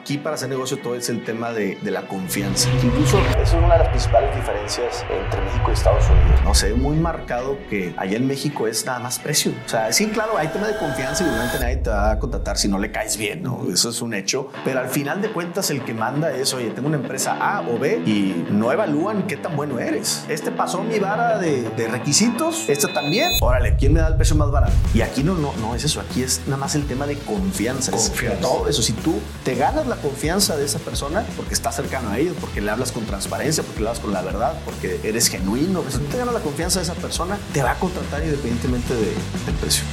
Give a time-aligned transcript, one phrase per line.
[0.00, 2.68] Aquí para hacer negocio todo es el tema de, de, la confianza.
[2.82, 6.40] Incluso eso es una de las principales diferencias entre México y Estados Unidos.
[6.44, 9.52] No sé, muy marcado que allá en México es nada más precio.
[9.64, 12.56] O sea, sí, claro, hay tema de confianza y obviamente nadie te va a contratar
[12.56, 13.64] si no le caes bien, ¿no?
[13.72, 14.50] Eso es un hecho.
[14.64, 17.78] Pero al final de cuentas el que manda es, oye, tengo una empresa A o
[17.78, 20.24] B y no evalúan qué tan bueno eres.
[20.28, 23.30] Este pasó mi vara de, de requisitos, este también.
[23.40, 24.72] Órale, ¿quién me da el precio más barato?
[24.92, 26.00] Y aquí no, no, no es eso.
[26.00, 27.92] Aquí es nada más el tema de confianza.
[27.92, 28.40] Confianza.
[28.40, 28.82] Todo eso.
[28.82, 32.60] Si tú te ganas la confianza de esa persona porque estás cercano a ellos, porque
[32.60, 35.82] le hablas con transparencia, porque le hablas con la verdad, porque eres genuino.
[35.90, 39.06] Si tú te ganas la confianza de esa persona, te va a contratar independientemente de,
[39.46, 39.84] del precio.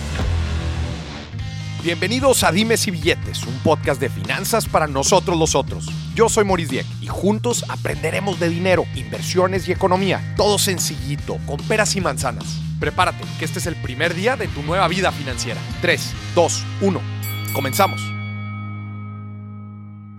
[1.84, 5.88] Bienvenidos a Dimes y Billetes, un podcast de finanzas para nosotros los otros.
[6.14, 10.36] Yo soy Maurice Dieck y juntos aprenderemos de dinero, inversiones y economía.
[10.38, 12.46] Todo sencillito, con peras y manzanas.
[12.80, 15.60] Prepárate, que este es el primer día de tu nueva vida financiera.
[15.82, 17.02] 3, 2, 1.
[17.54, 18.21] Comenzamos.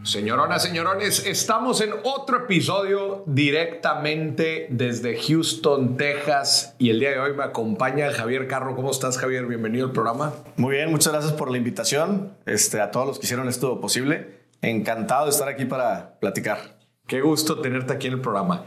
[0.04, 6.74] Señoronas, señorones, estamos en otro episodio directamente desde Houston, Texas.
[6.80, 8.74] Y el día de hoy me acompaña Javier Carro.
[8.74, 9.46] ¿Cómo estás, Javier?
[9.46, 10.34] Bienvenido al programa.
[10.56, 12.36] Muy bien, muchas gracias por la invitación.
[12.46, 14.40] Este, a todos los que hicieron esto posible.
[14.60, 16.80] Encantado de estar aquí para platicar.
[17.06, 18.64] Qué gusto tenerte aquí en el programa.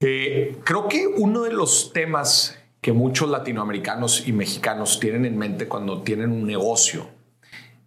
[0.00, 5.68] Eh, creo que uno de los temas que muchos latinoamericanos y mexicanos tienen en mente
[5.68, 7.15] cuando tienen un negocio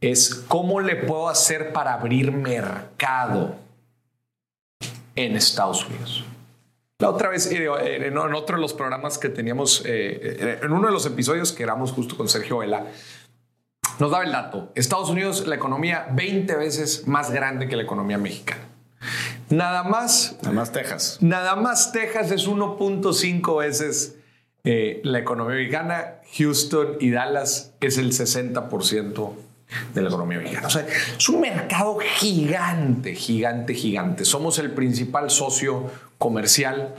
[0.02, 3.56] es cómo le puedo hacer para abrir mercado
[5.16, 6.24] en Estados Unidos.
[7.00, 10.94] La otra vez, eh, en otro de los programas que teníamos, eh, en uno de
[10.94, 12.88] los episodios que éramos justo con Sergio Vela,
[14.00, 14.72] nos daba el dato.
[14.76, 18.64] Estados Unidos, la economía 20 veces más grande que la economía mexicana.
[19.50, 20.38] Nada más.
[20.42, 21.18] Nada más Texas.
[21.22, 24.18] Nada más Texas es 1.5 veces
[24.64, 26.16] eh, la economía mexicana.
[26.38, 29.34] Houston y Dallas es el 60%
[29.94, 30.68] de la economía mexicana.
[30.68, 30.86] O sea,
[31.18, 34.26] es un mercado gigante, gigante, gigante.
[34.26, 36.96] Somos el principal socio comercial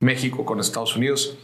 [0.00, 1.36] México con Estados Unidos.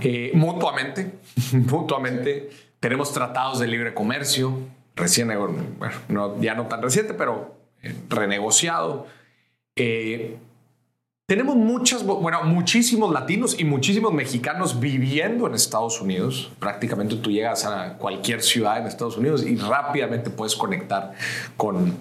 [0.00, 1.12] Eh, mutuamente,
[1.52, 4.58] mutuamente, tenemos tratados de libre comercio,
[4.96, 5.32] recién,
[5.78, 9.06] bueno, ya no tan reciente, pero eh, renegociado.
[9.76, 10.36] Eh,
[11.26, 16.52] tenemos muchas, bueno, muchísimos latinos y muchísimos mexicanos viviendo en Estados Unidos.
[16.58, 21.14] Prácticamente tú llegas a cualquier ciudad en Estados Unidos y rápidamente puedes conectar
[21.56, 21.96] con,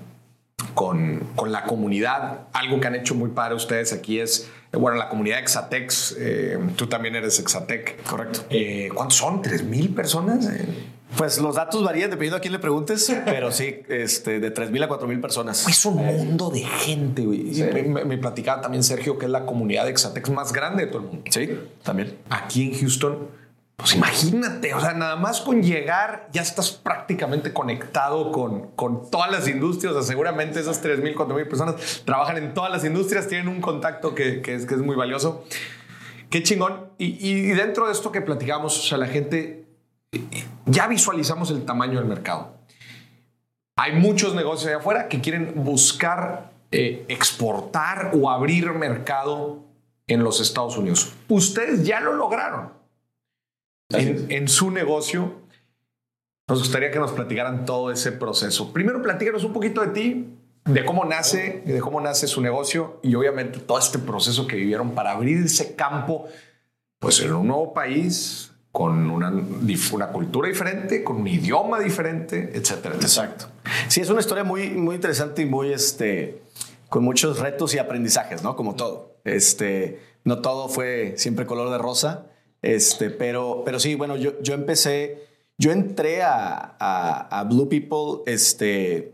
[0.73, 2.47] con, con la comunidad.
[2.51, 6.17] Algo que han hecho muy padre ustedes aquí es, bueno, la comunidad Exatex.
[6.19, 8.03] Eh, tú también eres Exatec.
[8.03, 8.41] Correcto.
[8.49, 9.41] Eh, ¿Cuántos son?
[9.41, 10.49] ¿Tres mil personas?
[11.17, 14.89] Pues los datos varían dependiendo a quién le preguntes, pero sí, este, de 3.000 a
[14.89, 15.67] 4.000 personas.
[15.67, 17.53] Es un mundo de gente, güey.
[17.53, 17.63] Sí.
[17.63, 21.01] Me, me, platicaba también Sergio que es la comunidad de Exatex más grande de todo
[21.03, 21.23] el mundo.
[21.29, 22.17] Sí, también.
[22.29, 23.27] Aquí en Houston,
[23.75, 29.31] pues imagínate, o sea, nada más con llegar ya estás prácticamente conectado con, con todas
[29.31, 29.93] las industrias.
[29.93, 34.15] O sea, seguramente esas 3.000, 4.000 personas trabajan en todas las industrias, tienen un contacto
[34.15, 35.43] que, que, es, que es muy valioso.
[36.29, 36.87] Qué chingón.
[36.97, 39.62] Y, y dentro de esto que platicamos, o sea, la gente
[40.65, 42.57] ya visualizamos el tamaño del mercado.
[43.75, 49.63] Hay muchos negocios allá afuera que quieren buscar eh, exportar o abrir mercado
[50.07, 51.13] en los Estados Unidos.
[51.27, 52.73] Ustedes ya lo lograron
[53.89, 55.33] en, en, su negocio.
[56.47, 58.73] Nos gustaría que nos platicaran todo ese proceso.
[58.73, 63.15] Primero, platícanos un poquito de ti, de cómo nace, de cómo nace su negocio y
[63.15, 66.27] obviamente todo este proceso que vivieron para abrir ese campo,
[66.99, 72.95] pues en un nuevo país, con una, una, cultura diferente, con un idioma diferente, etcétera,
[72.95, 73.45] Exacto.
[73.87, 76.41] Sí, es una historia muy, muy interesante y muy, este,
[76.89, 78.55] con muchos retos y aprendizajes, ¿no?
[78.55, 79.17] Como todo.
[79.25, 82.25] Este, no todo fue siempre color de rosa,
[82.63, 85.27] este, pero, pero sí, bueno, yo, yo empecé,
[85.59, 89.13] yo entré a, a, a Blue People, este,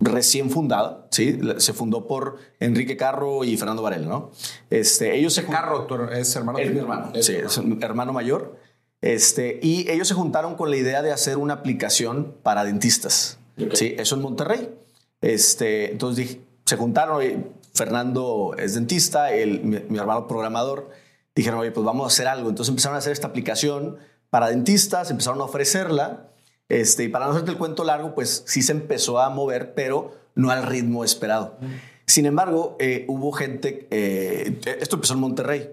[0.00, 1.38] recién fundada, ¿sí?
[1.58, 4.30] Se fundó por Enrique Carro y Fernando Varela, ¿no?
[4.70, 6.58] Este, ellos se Carro es hermano.
[6.58, 8.56] Es mi hermano, sí, es un hermano mayor.
[9.00, 13.70] Este, y ellos se juntaron con la idea de hacer una aplicación para dentistas, okay.
[13.74, 13.94] ¿sí?
[13.98, 14.74] Eso en Monterrey.
[15.20, 20.90] Este, entonces dije, se juntaron, Fernando es dentista, el, mi, mi hermano programador,
[21.34, 22.48] dijeron, oye, pues vamos a hacer algo.
[22.48, 23.98] Entonces empezaron a hacer esta aplicación
[24.30, 26.30] para dentistas, empezaron a ofrecerla
[26.68, 30.14] este, y para no hacerte el cuento largo, pues sí se empezó a mover, pero
[30.34, 31.58] no al ritmo esperado.
[32.06, 35.70] Sin embargo, eh, hubo gente, eh, esto empezó en Monterrey,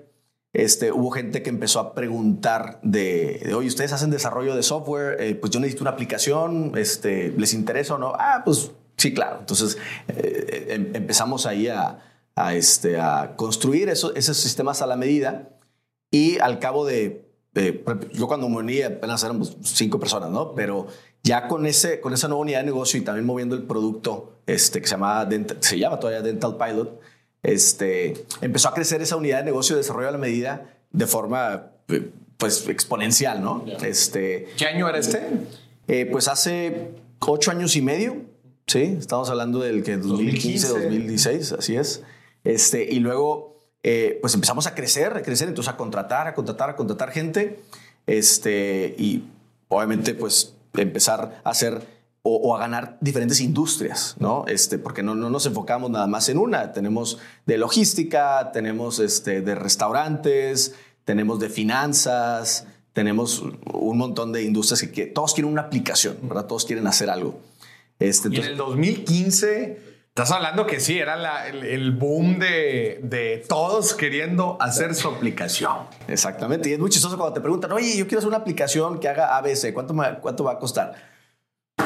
[0.54, 5.20] este, hubo gente que empezó a preguntar de, de oye, ustedes hacen desarrollo de software,
[5.20, 8.14] eh, pues yo necesito una aplicación, este, ¿les interesa o no?
[8.18, 9.38] Ah, pues sí, claro.
[9.40, 12.00] Entonces em, empezamos ahí a,
[12.36, 15.50] a, este, a construir eso, esos sistemas a la medida
[16.12, 17.84] y al cabo de eh,
[18.14, 20.54] yo cuando me uní apenas éramos cinco personas, ¿no?
[20.56, 20.88] Pero
[21.22, 24.82] ya con, ese, con esa nueva unidad de negocio y también moviendo el producto este,
[24.82, 25.28] que se, llama
[25.60, 27.00] se llama todavía Dental Pilot,
[27.44, 31.72] este, empezó a crecer esa unidad de negocio de desarrollo a la medida de forma
[32.38, 33.64] pues exponencial, ¿no?
[33.84, 35.22] Este, ¿Qué año era este?
[35.88, 38.18] Eh, pues hace ocho años y medio,
[38.68, 42.04] sí, estamos hablando del que 2015, 2016, así es.
[42.44, 46.70] Este, y luego, eh, pues empezamos a crecer, a crecer, entonces a contratar, a contratar,
[46.70, 47.62] a contratar gente,
[48.08, 49.26] este, y
[49.68, 51.86] obviamente, pues empezar a hacer
[52.26, 54.46] o, a ganar diferentes industrias, ¿no?
[54.48, 56.72] Este, porque no, no, nos enfocamos nada más en una.
[56.72, 63.44] Tenemos de logística, tenemos este, de restaurantes, tenemos de finanzas, tenemos
[63.74, 66.46] un montón de industrias que, todos quieren una aplicación, ¿verdad?
[66.46, 67.42] Todos quieren hacer algo.
[68.00, 69.93] Este, y en el 2015...
[70.16, 75.88] Estás hablando que sí, era el, boom de, de, todos queriendo hacer su aplicación.
[76.08, 76.70] Exactamente.
[76.70, 79.36] Y es muy chistoso cuando te preguntan, oye, yo quiero hacer una aplicación que haga
[79.38, 80.94] ABC, ¿cuánto, cuánto va a costar?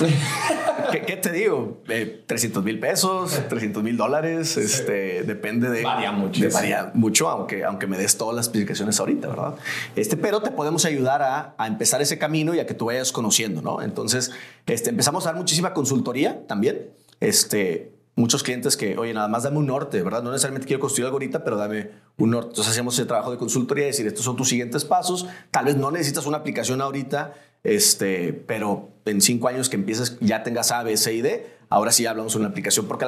[0.92, 1.82] ¿Qué, te digo?
[1.86, 5.84] 300 mil pesos, 300 mil dólares, este, depende de...
[5.84, 6.50] Varía mucho.
[6.52, 9.56] varía mucho, aunque, aunque me des todas las explicaciones ahorita, ¿verdad?
[9.96, 13.14] Este, pero te podemos ayudar a, a, empezar ese camino y a que tú vayas
[13.14, 13.82] conociendo, ¿no?
[13.82, 14.32] Entonces,
[14.66, 16.90] este, empezamos a dar muchísima consultoría también.
[17.22, 20.24] Este, muchos clientes que, oye, nada más dame un norte, ¿verdad?
[20.24, 22.50] No necesariamente quiero construir algo ahorita, pero dame un norte.
[22.50, 25.28] Entonces hacemos ese trabajo de consultoría, decir, estos son tus siguientes pasos.
[25.52, 30.44] Tal vez no necesitas una aplicación ahorita, este, pero en cinco años que empieces ya
[30.44, 33.06] tengas A, B, C y D, ahora sí hablamos de una aplicación, porque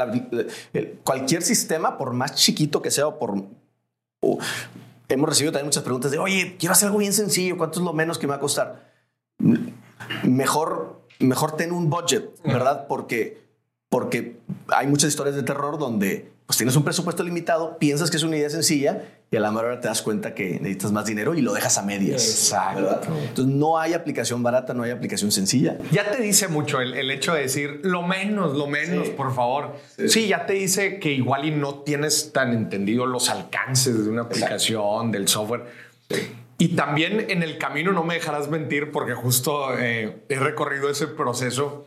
[1.03, 3.33] cualquier sistema, por más chiquito que sea o por...
[5.07, 7.93] hemos recibido también muchas preguntas de, oye, quiero hacer algo bien sencillo, ¿cuánto es lo
[7.93, 8.93] menos que me va a costar?
[10.23, 12.85] Mejor, mejor ten un budget, ¿verdad?
[12.87, 13.48] Porque,
[13.89, 14.37] porque
[14.69, 18.35] hay muchas historias de terror donde pues tienes un presupuesto limitado, piensas que es una
[18.35, 21.41] idea sencilla y a la mejor hora te das cuenta que necesitas más dinero y
[21.41, 22.27] lo dejas a medias.
[22.27, 23.15] Exacto.
[23.21, 25.77] Entonces no hay aplicación barata, no hay aplicación sencilla.
[25.91, 29.75] Ya te dice mucho el, hecho de decir lo menos, lo menos, por favor.
[30.07, 30.27] Sí.
[30.27, 35.11] ya te dice que igual y no tienes tan entendido los alcances de una aplicación,
[35.11, 35.65] del software.
[36.57, 41.05] Y también en el camino no me dejarás mentir porque justo eh, he recorrido ese
[41.05, 41.85] proceso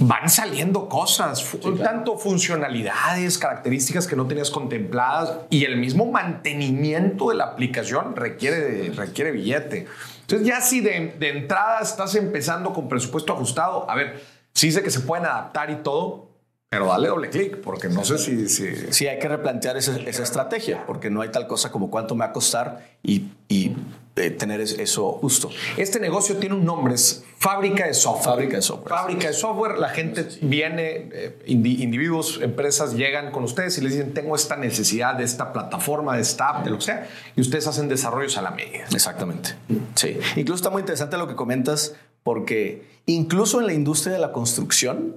[0.00, 1.44] van saliendo cosas,
[1.82, 8.90] tanto funcionalidades, características que no tenías contempladas y el mismo mantenimiento de la aplicación requiere,
[8.94, 9.86] requiere billete.
[10.22, 14.22] Entonces ya si de, de entrada estás empezando con presupuesto ajustado, a ver,
[14.54, 16.30] sí sé que se pueden adaptar y todo,
[16.70, 18.92] pero dale doble clic, porque no sé si, si...
[18.92, 22.20] Sí, hay que replantear esa, esa, estrategia, porque no hay tal cosa como cuánto me
[22.20, 23.74] va a costar y, y
[24.20, 25.50] eh, tener eso justo.
[25.76, 28.24] Este negocio tiene un nombre, es fábrica de software.
[28.24, 28.94] Fábrica de software.
[28.94, 34.14] Fábrica de software, la gente viene, eh, individuos, empresas llegan con ustedes y les dicen,
[34.14, 37.66] tengo esta necesidad de esta plataforma, de esta app, de lo que sea, y ustedes
[37.66, 38.84] hacen desarrollos a la medida.
[38.92, 39.54] Exactamente.
[39.94, 40.18] Sí.
[40.36, 45.16] Incluso está muy interesante lo que comentas, porque incluso en la industria de la construcción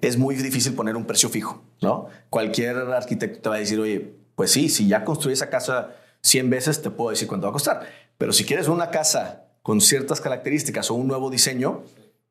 [0.00, 2.06] es muy difícil poner un precio fijo, ¿no?
[2.30, 5.90] Cualquier arquitecto te va a decir, oye, pues sí, si ya construí esa casa
[6.22, 7.86] 100 veces, te puedo decir cuánto va a costar.
[8.18, 11.82] Pero si quieres una casa con ciertas características o un nuevo diseño,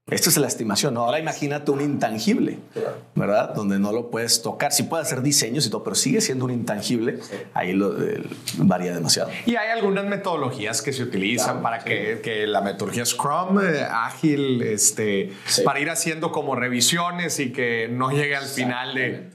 [0.08, 0.98] esta es la estimación.
[0.98, 2.60] Ahora imagínate un intangible,
[3.16, 3.54] ¿verdad?
[3.56, 4.74] Donde no lo puedes tocar.
[4.74, 7.20] Sí puede hacer diseños y todo, pero sigue siendo un intangible.
[7.54, 7.96] Ahí lo,
[8.58, 9.30] varía demasiado.
[9.46, 15.32] Y hay algunas metodologías que se utilizan para que, la metodología Scrum, eh, ágil, este,
[15.64, 19.30] para ir haciendo como revisiones y que no llegue al final de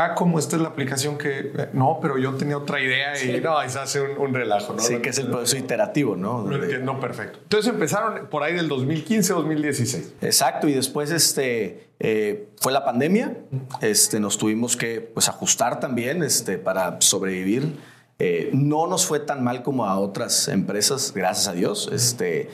[0.00, 3.40] ah, como esta es la aplicación que, eh, no, pero yo tenía otra idea y
[3.40, 4.80] no, ahí se hace un, relajo, ¿no?
[4.80, 6.46] Sí, que es el proceso iterativo, ¿no?
[6.46, 7.38] Lo entiendo perfecto.
[7.42, 10.14] Entonces empezaron por ahí del 2015, 2016.
[10.22, 13.36] Exacto, y después este, eh, fue la pandemia,
[13.80, 17.76] este, nos tuvimos que pues, ajustar también este, para sobrevivir.
[18.18, 21.88] Eh, no nos fue tan mal como a otras empresas, gracias a Dios.
[21.92, 22.50] Este,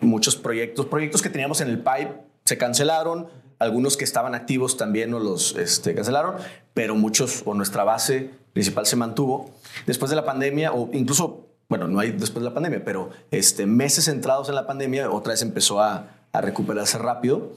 [0.00, 5.10] muchos proyectos, proyectos que teníamos en el pipe se cancelaron, algunos que estaban activos también
[5.10, 6.36] nos los este, cancelaron,
[6.72, 9.50] pero muchos o nuestra base principal se mantuvo.
[9.86, 13.66] Después de la pandemia, o incluso, bueno, no hay después de la pandemia, pero este,
[13.66, 17.52] meses centrados en la pandemia, otra vez empezó a, a recuperarse rápido.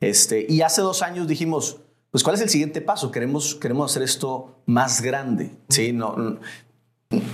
[0.00, 1.78] Este, y hace dos años dijimos,
[2.10, 3.10] pues, ¿cuál es el siguiente paso?
[3.10, 5.50] Queremos, queremos hacer esto más grande.
[5.68, 5.92] ¿sí?
[5.92, 6.38] No,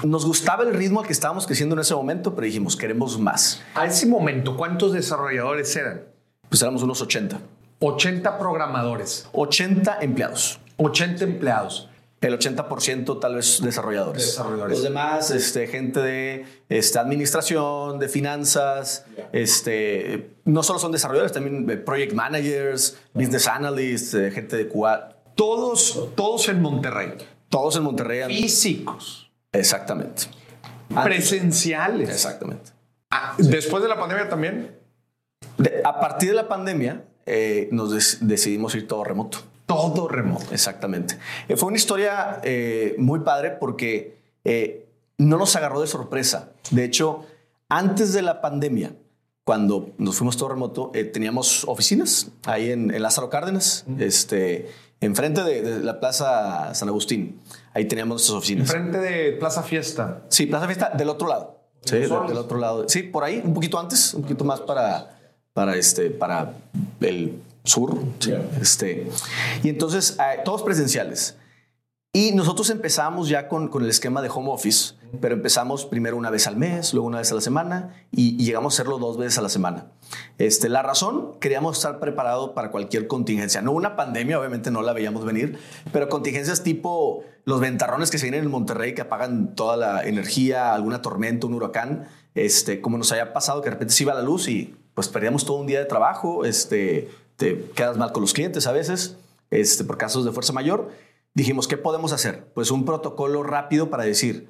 [0.05, 3.63] nos gustaba el ritmo al que estábamos creciendo en ese momento, pero dijimos, queremos más.
[3.75, 6.05] A ese momento, ¿cuántos desarrolladores eran?
[6.49, 7.41] Pues éramos unos 80.
[7.81, 9.29] 80 programadores.
[9.33, 10.61] 80 empleados.
[10.77, 11.89] 80 empleados.
[12.21, 14.27] El 80% tal vez desarrolladores.
[14.27, 14.79] desarrolladores.
[14.79, 21.71] Los demás, este, gente de este, administración, de finanzas, este, no solo son desarrolladores, también
[21.71, 25.17] eh, project managers, business analysts, eh, gente de QA.
[25.37, 27.15] Todos, todos en Monterrey.
[27.49, 28.25] Todos en Monterrey.
[28.27, 29.31] Físicos.
[29.53, 30.25] Exactamente.
[31.05, 32.11] Presenciales.
[32.11, 32.73] Exactamente.
[33.11, 34.77] Ah, después de la pandemia también.
[35.85, 39.39] a partir de la pandemia, eh, nos decidimos ir todo remoto.
[39.67, 40.47] Todo remoto.
[40.53, 41.19] Exactamente.
[41.49, 44.17] Eh, fue una historia eh, muy padre porque
[45.19, 46.53] no nos agarró de sorpresa.
[46.71, 47.27] De hecho,
[47.69, 48.95] antes de la pandemia,
[49.45, 54.71] cuando nos fuimos todo remoto, teníamos oficinas ahí en, Lázaro Cárdenas, este,
[55.01, 57.41] enfrente de, la Plaza San Agustín.
[57.75, 58.69] Ahí teníamos nuestras oficinas.
[58.69, 60.23] Enfrente de Plaza Fiesta.
[60.29, 61.59] Sí, Plaza Fiesta del otro lado.
[61.83, 62.89] Sí, del, otro lado.
[62.89, 65.18] Sí, por ahí, un poquito antes, un poquito más para,
[65.59, 66.53] para, este, para
[67.01, 67.99] el sur.
[68.61, 69.09] Este,
[69.65, 71.37] y entonces, eh, todos presenciales.
[72.13, 76.31] Y nosotros empezamos ya con, con, el esquema de home office, pero empezamos primero una
[76.31, 79.39] vez al mes, luego una vez a la semana y, llegamos a hacerlo dos veces
[79.39, 79.89] a la semana.
[80.39, 83.61] Este, la razón, queríamos estar preparados para cualquier contingencia.
[83.61, 85.59] No una pandemia, obviamente no la veíamos venir,
[85.93, 90.73] pero contingencias tipo los ventarrones que se vienen en Monterrey que apagan toda la energía,
[90.73, 94.23] alguna tormenta, un huracán, este, como nos haya pasado que de repente se iba la
[94.23, 98.33] luz y pues perdíamos todo un día de trabajo, este, te quedas mal con los
[98.33, 99.17] clientes a veces,
[99.49, 100.91] este, por casos de fuerza mayor.
[101.35, 102.49] Dijimos, ¿qué podemos hacer?
[102.53, 104.49] Pues un protocolo rápido para decir,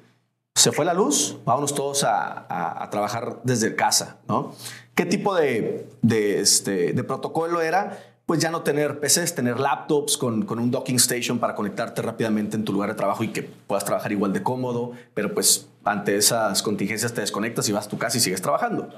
[0.55, 4.55] se fue la luz, vámonos todos a, trabajar desde casa, ¿no?
[4.95, 7.99] ¿Qué tipo de, de, este, de protocolo era?
[8.25, 12.55] Pues ya no tener PCs, tener laptops con, con, un docking station para conectarte rápidamente
[12.55, 16.17] en tu lugar de trabajo y que puedas trabajar igual de cómodo, pero pues ante
[16.17, 18.89] esas contingencias te desconectas y vas a tu casa y sigues trabajando.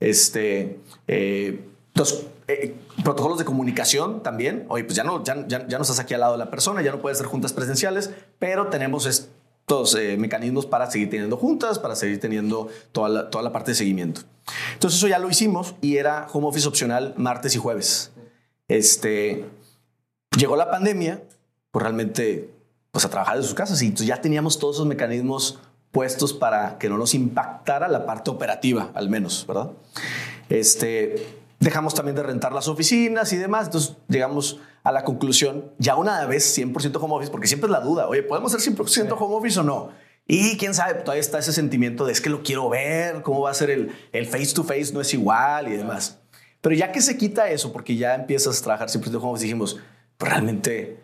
[0.00, 1.64] Este, eh,
[2.46, 4.64] eh, protocolos de comunicación también.
[4.68, 6.92] Oye, pues ya no, ya, ya, no estás aquí al lado de la persona, ya
[6.92, 11.96] no puedes hacer juntas presenciales, pero tenemos estos eh, mecanismos para seguir teniendo juntas, para
[11.96, 14.22] seguir teniendo toda la, toda la parte de seguimiento.
[14.74, 18.12] Entonces eso ya lo hicimos y era home office opcional martes y jueves.
[18.68, 19.44] Este,
[20.36, 21.22] llegó la pandemia,
[21.70, 22.54] pues realmente
[22.90, 25.58] pues a trabajar de sus casas y entonces ya teníamos todos esos mecanismos
[25.90, 29.70] puestos para que no nos impactara la parte operativa, al menos, ¿verdad?
[30.48, 31.26] Este,
[31.60, 36.24] dejamos también de rentar las oficinas y demás, entonces llegamos a la conclusión, ya una
[36.26, 39.60] vez 100% home office, porque siempre es la duda, oye, ¿podemos ser 100% home office
[39.60, 39.90] o no?
[40.26, 43.50] Y quién sabe, todavía está ese sentimiento de es que lo quiero ver, cómo va
[43.50, 46.18] a ser el, el face to face, no es igual y demás.
[46.60, 49.78] Pero ya que se quita eso, porque ya empiezas a trabajar 100% home office, dijimos,
[50.18, 51.00] pues realmente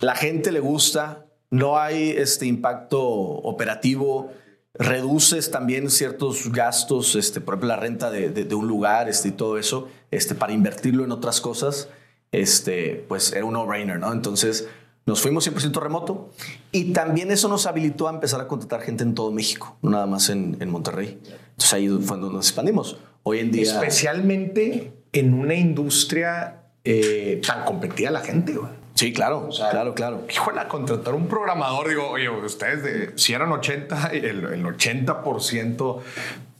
[0.00, 1.23] la gente le gusta,
[1.54, 4.32] no hay este impacto operativo,
[4.74, 9.56] reduces también ciertos gastos, este, por ejemplo, la renta de, un lugar este, y todo
[9.56, 11.88] eso, este, para invertirlo en otras cosas,
[12.32, 14.12] este, pues era un no-brainer, ¿no?
[14.12, 14.66] Entonces
[15.06, 16.30] nos fuimos 100% remoto
[16.72, 20.06] y también eso nos habilitó a empezar a contratar gente en todo México, no nada
[20.06, 21.20] más en, Monterrey.
[21.22, 22.98] Entonces ahí fue donde nos expandimos.
[23.22, 23.62] Hoy en día...
[23.62, 28.83] Especialmente en una industria eh, tan competida la gente, güey.
[28.94, 30.24] Sí, claro, claro, claro.
[30.30, 36.00] Híjole, contratar un programador, digo, oye, ustedes de, si eran 80, el, el 80%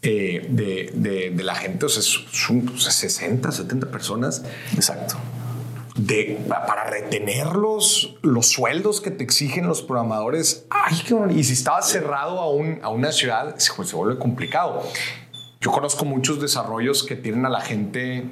[0.02, 4.42] eh, de, de, la gente, o sea, son 60, 70 personas.
[4.74, 5.14] Exacto.
[5.96, 10.66] De, para retenerlos, los sueldos que te exigen los programadores.
[10.70, 11.00] Ay,
[11.36, 14.82] Y si estabas cerrado a, un, a una ciudad, pues se vuelve complicado.
[15.60, 18.28] Yo conozco muchos desarrollos que tienen a la gente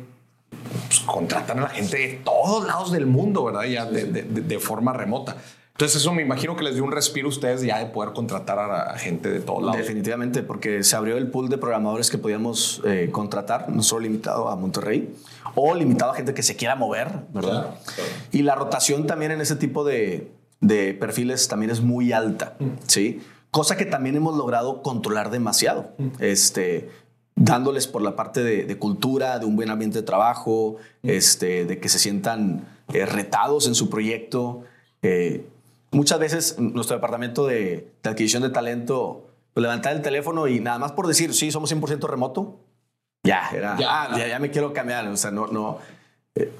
[0.87, 3.65] pues, contratan a la gente de todos lados del mundo, ¿verdad?
[3.65, 5.37] Ya de, forma remota.
[5.73, 8.59] Entonces eso me imagino que les dio un respiro a ustedes ya de poder contratar
[8.59, 9.79] a, gente de todos lados.
[9.79, 14.49] Definitivamente, porque se abrió el pool de programadores que podíamos eh, contratar, no solo limitado
[14.49, 15.15] a Monterrey,
[15.55, 17.75] o limitado a gente que se quiera mover, ¿verdad?
[18.31, 20.31] Y la rotación también en ese tipo de,
[21.01, 22.67] perfiles también es muy alta, mm.
[22.87, 23.23] ¿sí?
[23.51, 25.91] Cosa que también hemos logrado controlar demasiado.
[25.99, 26.09] Mm.
[26.21, 26.91] Este,
[27.35, 31.89] dándoles por la parte de, cultura, de un buen ambiente de trabajo, este, de que
[31.89, 34.65] se sientan eh, retados en su proyecto.
[35.03, 35.47] Eh,
[35.91, 40.93] muchas veces nuestro departamento de, adquisición de talento, pues levantar el teléfono y nada más
[40.93, 42.59] por decir, sí, somos 100% remoto,
[43.25, 45.79] ya, era, ya, ah, ya, me quiero cambiar, o sea, no, no.
[46.35, 46.51] Eh,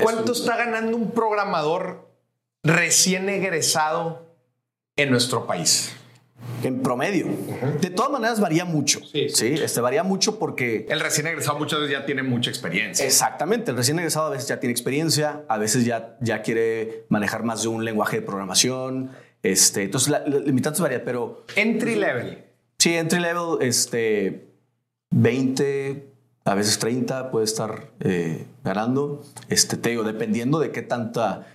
[0.00, 2.08] ¿Cuánto está ganando un programador
[2.62, 4.26] recién egresado
[4.96, 5.94] en nuestro país?
[6.62, 7.26] En promedio.
[7.80, 9.00] De todas maneras varía mucho.
[9.04, 10.86] Sí, Este varía mucho porque...
[10.88, 13.04] El recién egresado muchas veces ya tiene mucha experiencia.
[13.04, 13.70] Exactamente.
[13.70, 17.62] El recién egresado a veces ya tiene experiencia, a veces ya, ya quiere manejar más
[17.62, 19.10] de un lenguaje de programación.
[19.42, 21.44] Este, entonces, la, la limitante varía, pero...
[21.56, 22.44] Entry level.
[22.78, 24.48] Sí, entry level, este,
[25.10, 26.06] 20,
[26.44, 29.22] a veces 30 puede estar eh, ganando.
[29.48, 31.46] Este, te digo, dependiendo de qué tanta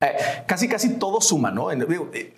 [0.00, 1.72] eh, casi, casi todo suma, ¿no?
[1.72, 1.84] En,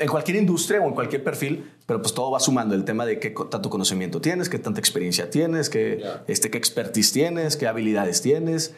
[0.08, 3.30] cualquier industria o en cualquier perfil, pero pues todo va sumando el tema de qué
[3.50, 8.74] tanto conocimiento tienes, qué tanta experiencia tienes, qué, este, qué expertise tienes, qué habilidades tienes.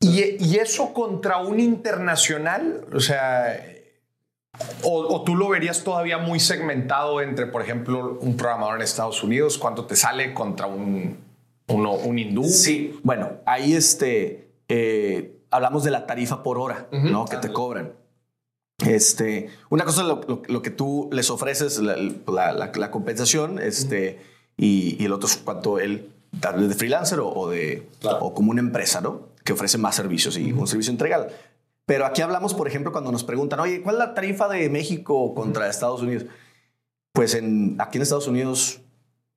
[0.00, 3.60] Y, y eso contra un internacional, o sea,
[4.82, 9.58] o, tú lo verías todavía muy segmentado entre, por ejemplo, un programador en Estados Unidos,
[9.58, 11.18] cuánto te sale contra un
[11.66, 12.44] Uno, un hindú.
[12.44, 17.24] Sí, bueno, ahí este, eh, hablamos de la tarifa por hora, ¿no?
[17.24, 17.92] Que te cobran.
[18.86, 24.20] Este, una cosa es lo, lo, que tú les ofreces, la, la, la compensación, este,
[24.56, 27.88] y, y, el otro es cuánto él de freelancer o, de
[28.20, 29.28] o como una empresa, ¿no?
[29.44, 31.28] Que ofrece más servicios y un servicio integral.
[31.86, 35.34] Pero aquí hablamos, por ejemplo, cuando nos preguntan, oye, ¿cuál es la tarifa de México
[35.34, 36.26] contra Estados Unidos?
[37.12, 38.80] Pues en, aquí en Estados Unidos,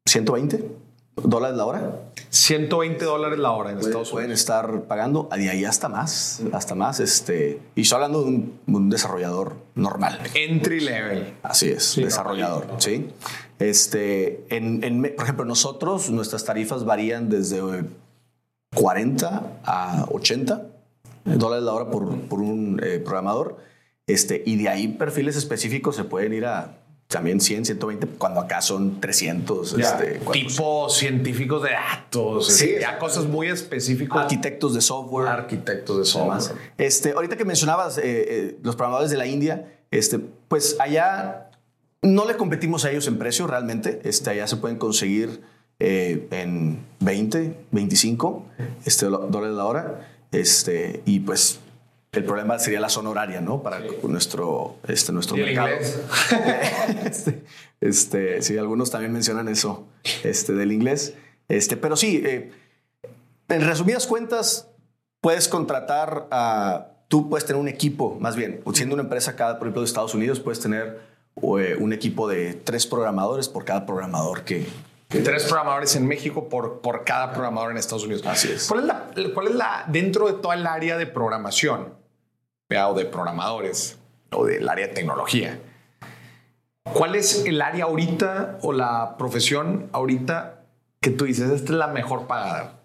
[0.05, 0.86] 120
[1.23, 1.99] dólares la hora.
[2.29, 4.11] 120 dólares la hora en Estados Unidos.
[4.11, 6.99] Pueden estar pagando, de ahí hasta más, hasta más.
[6.99, 10.19] Este, y estoy hablando de un, desarrollador normal.
[10.33, 11.33] Entry level.
[11.43, 13.09] Así es, desarrollador, ¿sí?
[13.59, 17.61] Este, en, en, por ejemplo, nosotros, nuestras tarifas varían desde
[18.75, 20.67] 40 a 80
[21.25, 23.57] dólares la hora por, por un eh, programador.
[24.05, 28.61] Este, y de ahí perfiles específicos se pueden ir a también 100, 120, cuando acá
[28.61, 29.73] son 300.
[29.73, 34.17] este, tipo científicos de datos, sí, ya cosas muy específicas.
[34.17, 35.27] Arquitectos de software.
[35.27, 36.57] Arquitectos de software.
[36.77, 41.49] Este, ahorita que mencionabas eh, eh, los programadores de la India, este, pues allá
[42.01, 44.01] no le competimos a ellos en precio realmente.
[44.03, 45.41] Este, allá se pueden conseguir
[45.79, 48.45] eh, en 20, 25
[48.85, 50.09] este, dólares la hora.
[50.33, 51.59] Este, y pues
[52.13, 53.61] el problema sería la zona horaria, ¿no?
[53.61, 55.69] Para nuestro, este, nuestro mercado.
[57.05, 57.43] este,
[57.81, 59.87] este, sí, algunos también mencionan eso
[60.23, 61.15] este, del inglés.
[61.47, 62.51] Este, pero sí, eh,
[63.49, 64.69] en resumidas cuentas,
[65.21, 66.91] puedes contratar a.
[67.07, 70.13] Tú puedes tener un equipo, más bien, siendo una empresa cada, por ejemplo, de Estados
[70.13, 70.99] Unidos, puedes tener
[71.41, 74.67] eh, un equipo de tres programadores por cada programador que,
[75.07, 78.25] Tres programadores en México por, por cada programador en Estados Unidos.
[78.25, 78.67] Así es.
[78.67, 81.93] ¿Cuál es la, cuál es la dentro de toda el área de programación
[82.69, 83.97] o de programadores
[84.31, 85.61] o del área de tecnología?
[86.93, 90.65] ¿Cuál es el área ahorita o la profesión ahorita
[90.99, 92.81] que tú dices, esta es la mejor pagada?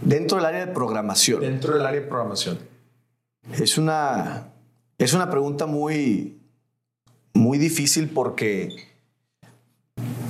[0.00, 1.40] Dentro del área de programación.
[1.40, 2.58] Dentro del área de programación.
[3.52, 4.52] Es una,
[4.98, 6.40] es una pregunta muy,
[7.32, 8.88] muy difícil porque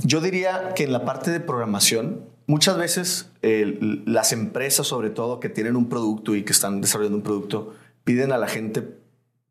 [0.02, 5.48] yo diría que en la parte de programación, muchas veces las empresas, sobre todo que
[5.48, 8.82] tienen un producto y que están desarrollando un producto, piden a la gente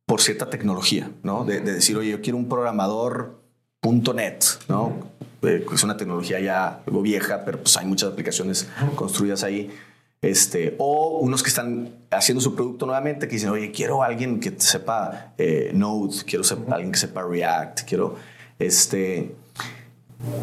[0.06, 1.44] por cierta tecnología, ¿no?
[1.44, 3.42] De, decir, oye, yo quiero un programador
[3.84, 4.94] .net, ¿no?
[5.44, 9.70] Eh, es una tecnología ya algo vieja, pero pues hay muchas aplicaciones construidas ahí.
[10.22, 14.54] Este, o unos que están haciendo su producto nuevamente, que dicen, oye, quiero alguien que
[14.58, 18.16] sepa eh, Node, quiero alguien que sepa React, quiero,
[18.58, 19.36] este,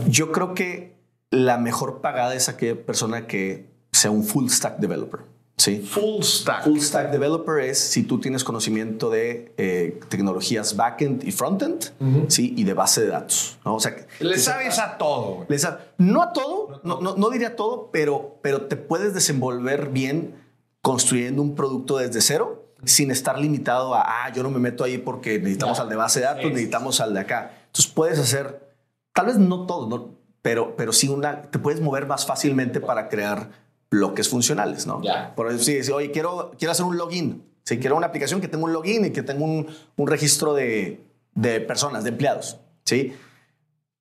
[0.08, 0.94] yo creo que
[1.30, 5.20] la mejor pagada es aquella persona que sea un full stack developer.
[5.56, 5.78] ¿sí?
[5.78, 6.64] Full stack.
[6.64, 11.92] Full stack developer es si tú tienes conocimiento de eh, tecnologías backend y frontend,
[12.28, 12.54] ¿sí?
[12.56, 13.76] Y de base de datos, ¿no?
[13.76, 15.46] O sea, le sabes a todo.
[15.48, 15.56] Le
[15.98, 20.34] no a todo, no, no, no, diría todo, pero, pero te puedes desenvolver bien
[20.82, 24.98] construyendo un producto desde cero sin estar limitado a, ah, yo no me meto ahí
[24.98, 27.52] porque necesitamos al de base de datos, necesitamos al de acá.
[27.66, 28.73] Entonces puedes hacer
[29.14, 30.24] tal vez no todo, ¿no?
[30.44, 33.48] pero, pero sí una, te puedes mover más fácilmente para crear
[33.90, 35.00] bloques funcionales, ¿no?
[35.34, 38.64] Por decir, si, oye, quiero, quiero hacer un login, si quiero una aplicación que tenga
[38.64, 41.00] un login y que tenga un, un registro de,
[41.34, 43.14] de, personas, de empleados, ¿sí?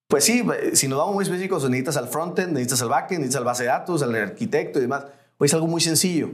[0.10, 3.46] Pues sí, si nos vamos muy específicos, necesitas al frontend, necesitas al backend, necesitas al
[3.46, 5.06] base de datos, al arquitecto y demás.
[5.38, 6.32] Hoy es algo muy sencillo.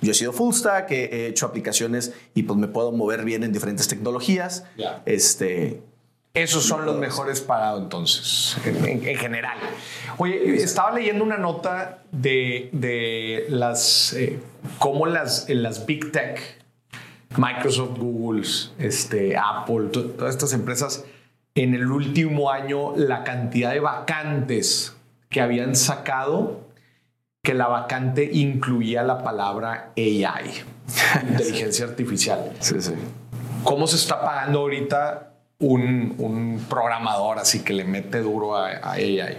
[0.00, 3.52] Yo, he sido full stack, he, hecho aplicaciones y pues me puedo mover bien en
[3.52, 4.64] diferentes tecnologías.
[5.06, 5.82] Este,
[6.34, 9.56] esos son los mejores pagados entonces, en, general.
[10.18, 14.40] Oye, estaba leyendo una nota de, de las, eh,
[14.80, 16.60] cómo las, las Big Tech,
[17.36, 18.42] Microsoft, Google,
[18.78, 21.04] este, Apple, todas estas empresas,
[21.54, 24.96] en el último año la cantidad de vacantes
[25.28, 26.62] que habían sacado,
[27.44, 30.64] que la vacante incluía la palabra AI,
[31.30, 32.52] inteligencia artificial.
[32.58, 32.92] Sí, sí.
[33.62, 39.38] ¿Cómo se está pagando ahorita un, programador así que le mete duro a, AI.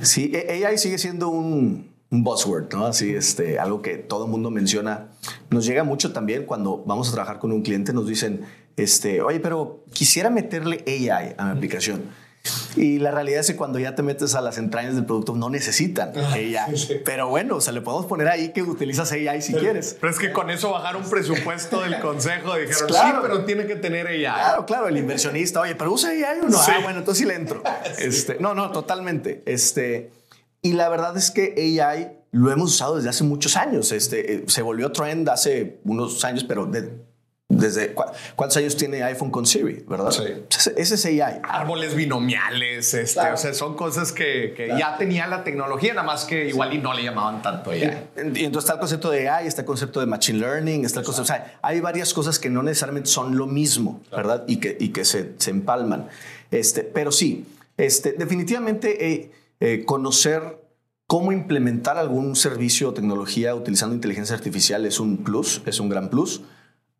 [0.00, 2.86] Sí, AI sigue siendo un, buzzword, ¿no?
[2.86, 5.08] Así, este, algo que todo el mundo menciona.
[5.50, 8.42] Nos llega mucho también cuando vamos a trabajar con un cliente, nos dicen,
[8.76, 12.02] este, oye, pero quisiera meterle AI a mi aplicación.
[12.76, 15.50] Y la realidad es que cuando ya te metes a las entrañas del producto no
[15.50, 16.56] necesitan AI.
[16.56, 16.68] Ah,
[17.04, 19.96] pero bueno, o sea, le podemos poner ahí que utilizas AI si quieres.
[20.00, 22.56] Pero es que con eso bajaron presupuesto del consejo.
[22.56, 24.22] Dijeron, sí, pero tiene que tener AI.
[24.22, 26.58] Claro, claro, el inversionista, oye, pero usa AI o no.
[26.58, 27.62] Ah, bueno, entonces sí le entro.
[27.98, 29.42] Este, no, no, totalmente.
[29.46, 30.10] Este,
[30.62, 33.92] y la verdad es que AI lo hemos usado desde hace muchos años.
[33.92, 36.70] Este, eh, se volvió trend hace unos años, pero
[37.48, 37.94] desde
[38.34, 40.10] cuántos años tiene iPhone con Siri, ¿verdad?
[40.10, 40.24] Sí.
[40.76, 41.40] Ese, es AI.
[41.44, 46.48] Árboles binomiales, este, o sea, son cosas que, ya tenía la tecnología, nada más que
[46.48, 48.08] igual y no le llamaban tanto AI.
[48.34, 51.06] Y, entonces está el concepto de AI, está el concepto de Machine Learning, está el
[51.06, 54.44] concepto, o sea, hay varias cosas que no necesariamente son lo mismo, ¿verdad?
[54.48, 56.08] Y que, y que se, se empalman.
[56.50, 59.30] Este, pero sí, este, definitivamente eh,
[59.60, 60.66] eh, conocer
[61.06, 66.08] cómo implementar algún servicio o tecnología utilizando inteligencia artificial es un plus, es un gran
[66.08, 66.42] plus.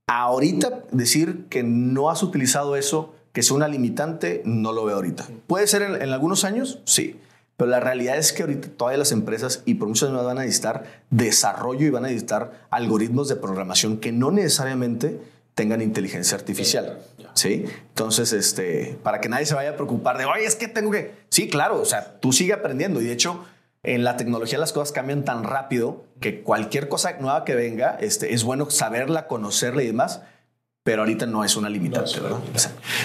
[0.06, 5.26] Ahorita decir que no has utilizado eso, que sea una limitante, no lo veo ahorita.
[5.46, 7.20] Puede ser en, algunos años, sí.
[7.56, 11.02] Pero la realidad es que ahorita todas las empresas y por muchas van a necesitar
[11.10, 15.18] desarrollo y van a necesitar algoritmos de programación que no necesariamente
[15.54, 16.98] tengan inteligencia artificial.
[17.34, 17.64] ¿Sí?
[17.88, 21.14] Entonces, este, para que nadie se vaya a preocupar de, oye, es que tengo que...
[21.30, 23.00] Sí, claro, o sea, tú sigue aprendiendo.
[23.00, 23.44] Y de hecho,
[23.86, 28.34] en la tecnología las cosas cambian tan rápido que cualquier cosa nueva que venga, este,
[28.34, 30.22] es bueno saberla, conocerla y demás,
[30.82, 32.38] pero ahorita no es una limitante, ¿verdad?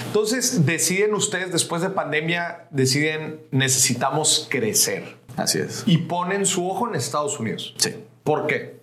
[0.06, 5.18] Entonces, deciden ustedes, después de pandemia, deciden, necesitamos crecer.
[5.36, 5.84] Así es.
[5.86, 7.74] Y ponen su ojo en Estados Unidos.
[7.78, 7.96] Sí.
[8.24, 8.82] ¿Por qué?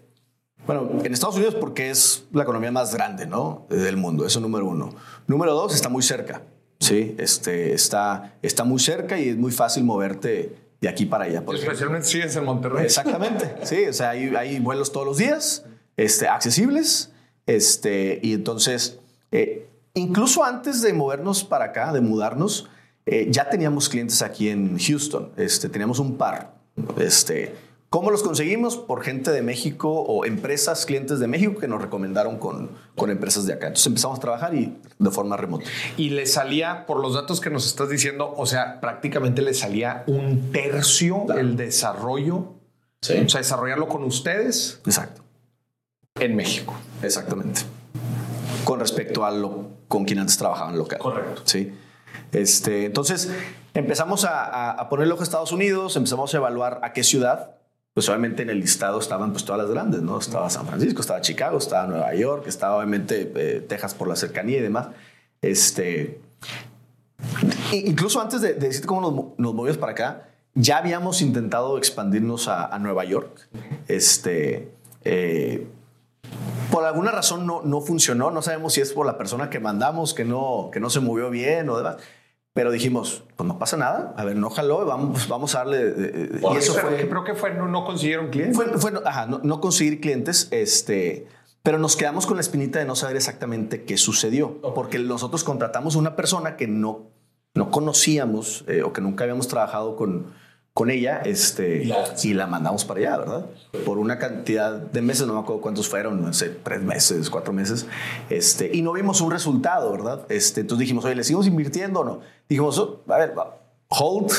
[0.66, 3.66] Bueno, en Estados Unidos porque es la economía más grande, ¿no?
[3.70, 4.94] Del mundo, eso número uno.
[5.26, 6.42] Número dos, está muy cerca,
[6.80, 7.14] ¿sí?
[7.18, 11.42] Este, está, está muy cerca y es muy fácil moverte de aquí para allá.
[11.52, 12.84] Especialmente si es en Monterrey.
[12.84, 15.64] Exactamente, sí, o sea, hay, hay, vuelos todos los días,
[15.96, 17.12] este, accesibles,
[17.46, 18.98] este, y entonces,
[19.32, 22.68] eh, incluso antes de movernos para acá, de mudarnos,
[23.06, 26.54] eh, ya teníamos clientes aquí en Houston, este, teníamos un par,
[26.98, 27.54] este,
[27.90, 28.76] ¿Cómo los conseguimos?
[28.76, 33.46] Por gente de México o empresas, clientes de México que nos recomendaron con, con empresas
[33.46, 33.68] de acá.
[33.68, 35.64] Entonces empezamos a trabajar y de forma remota.
[35.96, 40.04] Y le salía, por los datos que nos estás diciendo, o sea, prácticamente le salía
[40.06, 42.56] un tercio el desarrollo.
[43.00, 43.14] Sí.
[43.24, 44.82] O sea, desarrollarlo con ustedes.
[44.84, 45.22] Exacto.
[46.16, 46.74] En México.
[47.02, 47.62] Exactamente.
[48.64, 50.98] Con respecto a lo con quien antes trabajaban local.
[50.98, 51.40] Correcto.
[51.46, 51.72] Sí.
[52.32, 53.32] Este, entonces
[53.72, 57.02] empezamos a, a, a poner el ojo a Estados Unidos, empezamos a evaluar a qué
[57.02, 57.57] ciudad
[57.98, 60.20] pues obviamente en el listado estaban pues todas las grandes, ¿no?
[60.20, 64.58] Estaba San Francisco, estaba Chicago, estaba Nueva York, estaba obviamente eh, Texas por la cercanía
[64.58, 64.90] y demás.
[65.42, 66.20] Este,
[67.72, 72.78] incluso antes de, decir cómo nos, nos, movimos para acá, ya habíamos intentado expandirnos a,
[72.78, 73.48] Nueva York.
[73.88, 74.70] Este,
[75.02, 75.66] eh,
[76.70, 80.14] por alguna razón no, no funcionó, no sabemos si es por la persona que mandamos
[80.14, 81.96] que no, que no se movió bien o demás.
[82.54, 85.78] Pero dijimos, pues no pasa nada, a ver, no jaló, vamos, pues vamos a darle.
[85.80, 87.08] Eh, eh, y eso fue.
[87.08, 88.56] Creo que fue, no, no consiguieron clientes.
[88.80, 91.28] Fue, ajá, no, conseguir clientes, este.
[91.62, 95.96] Pero nos quedamos con la espinita de no saber exactamente qué sucedió, porque nosotros contratamos
[95.96, 97.10] una persona que no,
[97.54, 100.32] no conocíamos eh, o que nunca habíamos trabajado con,
[100.78, 101.90] con ella este,
[102.22, 103.46] y la mandamos para allá, ¿verdad?
[103.84, 107.52] Por una cantidad de meses, no me acuerdo cuántos fueron, no sé, tres meses, cuatro
[107.52, 107.88] meses,
[108.30, 110.24] este, y no vimos un resultado, ¿verdad?
[110.28, 112.20] Este, entonces dijimos, oye, ¿le seguimos invirtiendo o no?
[112.48, 113.34] Dijimos, oh, a ver,
[113.88, 114.30] hold,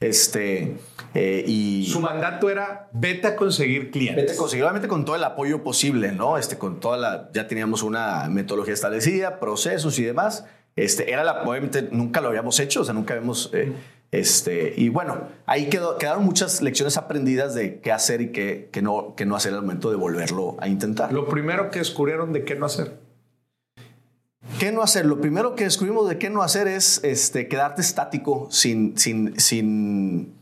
[0.00, 0.78] este,
[1.12, 1.86] eh, y...
[1.92, 4.24] Su mandato era, vete a conseguir clientes.
[4.24, 6.38] Vete a conseguir, obviamente con todo el apoyo posible, ¿no?
[6.38, 10.46] Este, con toda la, ya teníamos una metodología establecida, procesos y demás.
[10.74, 13.50] Este, era la, obviamente nunca lo habíamos hecho, o sea, nunca habíamos...
[13.52, 13.74] Eh,
[14.12, 18.82] este, y bueno, ahí quedó, quedaron muchas lecciones aprendidas de qué hacer y qué, qué,
[18.82, 21.10] no, qué no hacer al momento de volverlo a intentar.
[21.14, 23.00] Lo primero que descubrieron de qué no hacer.
[24.58, 25.06] ¿Qué no hacer?
[25.06, 30.34] Lo primero que descubrimos de qué no hacer es este, quedarte estático sin, sin, sin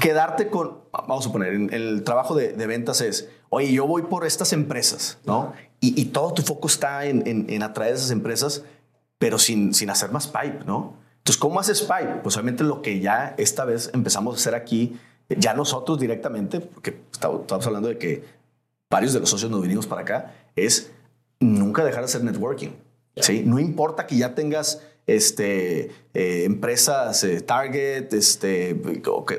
[0.00, 4.52] quedarte con, vamos a poner, el trabajo de, ventas es, oye, yo voy por estas
[4.52, 5.52] empresas, ¿no?
[5.80, 8.64] Y, todo tu foco está en, en, en, atraer esas empresas,
[9.18, 10.94] pero sin, sin hacer más pipe, ¿no?
[11.28, 12.22] Entonces, ¿cómo haces Spy?
[12.22, 17.02] Pues obviamente lo que ya esta vez empezamos a hacer aquí, ya nosotros directamente, porque
[17.12, 18.24] estamos hablando de que
[18.90, 20.90] varios de los socios nos vinimos para acá, es
[21.38, 22.70] nunca dejar de hacer networking.
[23.16, 23.42] ¿sí?
[23.44, 28.80] No importa que ya tengas este, eh, empresas eh, target este,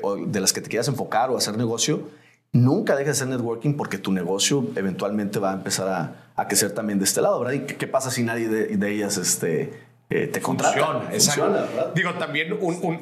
[0.04, 2.04] o, de las que te quieras enfocar o hacer negocio,
[2.52, 6.71] nunca dejes de hacer networking porque tu negocio eventualmente va a empezar a, a crecer
[6.71, 7.54] también de este lado, ¿verdad?
[7.54, 11.02] ¿Y qué, pasa si nadie de, de ellas este, eh, te contrata.
[11.10, 13.00] Funciona, Digo, también un, un,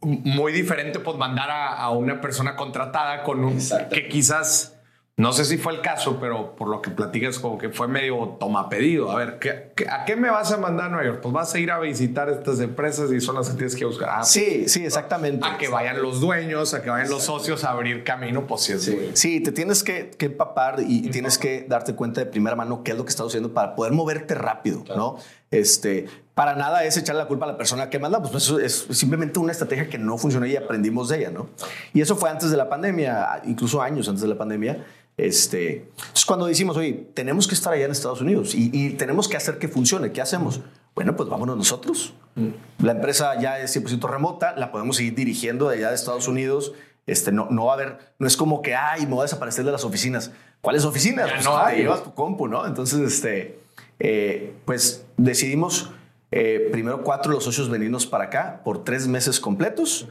[0.00, 3.58] un, muy diferente, pues mandar a, a, una persona contratada con un
[3.90, 4.76] que quizás
[5.18, 8.36] no sé si fue el caso, pero por lo que platicas, como que fue medio
[8.38, 9.10] toma pedido.
[9.10, 11.20] A ver, ¿qué, a qué me vas a mandar a Nueva York?
[11.22, 14.10] Pues vas a ir a visitar estas empresas y son las que tienes que buscar.
[14.12, 15.46] Ah, sí, sí, exactamente.
[15.48, 18.72] A que vayan los dueños, a que vayan los socios a abrir camino, pues sí
[18.74, 19.10] es sí.
[19.14, 22.98] sí, te tienes que, empapar y tienes que darte cuenta de primera mano qué es
[22.98, 25.16] lo que estás haciendo para poder moverte rápido, ¿no?
[25.50, 28.86] Este, para nada es echarle la culpa a la persona que manda, pues eso es
[28.90, 31.48] simplemente una estrategia que no funcionó y aprendimos de ella, ¿no?
[31.94, 34.84] Y eso fue antes de la pandemia, incluso años antes de la pandemia.
[35.16, 39.28] Este, entonces cuando decimos, oye, tenemos que estar allá en Estados Unidos y, y tenemos
[39.28, 40.60] que hacer que funcione, ¿qué hacemos?
[40.94, 42.14] Bueno, pues vámonos nosotros.
[42.34, 42.84] Mm.
[42.84, 46.72] La empresa ya es 100% remota, la podemos seguir dirigiendo de allá de Estados Unidos.
[47.06, 49.64] Este, no, no va a haber, no es como que, ay, me voy a desaparecer
[49.64, 50.32] de las oficinas.
[50.60, 51.30] ¿Cuáles oficinas?
[51.30, 52.66] Pues, no, te llevas tu compu, ¿no?
[52.66, 53.60] Entonces, este,
[53.98, 55.90] eh, pues decidimos
[56.30, 60.08] eh, primero cuatro de los socios venirnos para acá por tres meses completos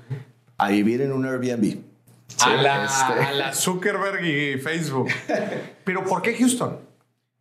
[0.58, 1.80] a vivir en un Airbnb.
[2.42, 3.24] a, la, este.
[3.24, 5.10] a, la, Zuckerberg y Facebook.
[5.84, 6.80] Pero ¿por qué Houston?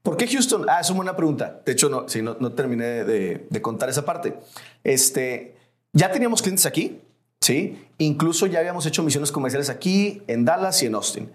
[0.03, 0.67] ¿Por qué Houston?
[0.69, 1.63] Ah, es una buena pregunta.
[1.65, 4.35] De hecho, no, sí, no, no terminé de, de, contar esa parte.
[4.83, 5.57] Este,
[5.95, 7.01] ya teníamos clientes aquí,
[7.41, 7.83] ¿sí?
[7.97, 11.31] Incluso ya habíamos hecho misiones comerciales aquí, en Dallas y en Austin.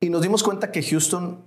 [0.00, 1.38] Y nos dimos cuenta que Houston,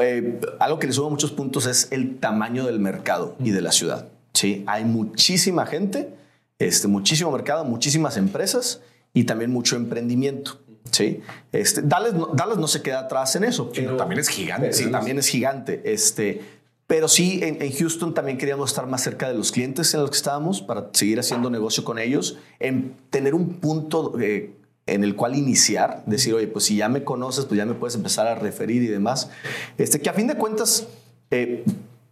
[0.00, 3.72] eh, algo que le suma muchos puntos es el tamaño del mercado y de la
[3.72, 4.08] ciudad.
[4.32, 4.64] ¿sí?
[4.66, 6.14] Hay muchísima gente,
[6.58, 10.58] este, muchísimo mercado, muchísimas empresas y también mucho emprendimiento.
[10.90, 11.20] Sí,
[11.52, 13.70] este, Dallas, no se queda atrás en eso.
[13.72, 14.72] Pero también es gigante.
[14.72, 15.82] Sí, también es gigante.
[15.84, 16.40] Este,
[16.86, 20.16] pero sí, en, Houston también queríamos estar más cerca de los clientes en los que
[20.16, 24.52] estábamos para seguir haciendo negocio con ellos, en tener un punto eh,
[24.90, 27.94] en el cual iniciar, decir, oye, pues si ya me conoces, pues ya me puedes
[27.94, 29.30] empezar a referir y demás.
[29.78, 30.88] Este, que a fin de cuentas,
[31.30, 31.64] eh,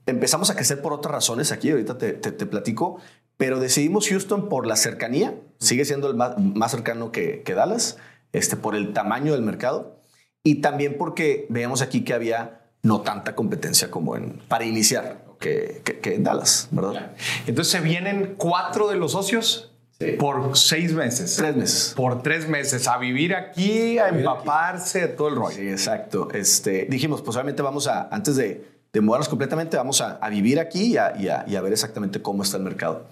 [0.06, 2.12] empezamos a crecer por otras razones aquí, ahorita te,
[2.46, 2.98] platico,
[3.36, 7.98] pero decidimos Houston por la cercanía, sigue siendo el más, cercano que, Dallas,
[8.32, 10.00] este, por el tamaño del mercado
[10.42, 15.82] y también porque veíamos aquí que había no tanta competencia como en, para iniciar que,
[16.04, 17.12] en Dallas, ¿verdad?
[17.46, 19.72] Entonces se vienen cuatro de los socios
[20.18, 21.36] por seis meses.
[21.36, 21.92] Tres meses.
[21.96, 22.86] Por tres meses.
[22.86, 25.56] A vivir aquí, a empaparse de todo el rollo.
[25.56, 26.28] Sí, exacto.
[26.32, 30.94] Este, dijimos, pues obviamente vamos a, antes de de mudarnos completamente, vamos a, vivir aquí
[30.94, 30.96] y
[31.28, 33.06] a, ver exactamente cómo está el mercado.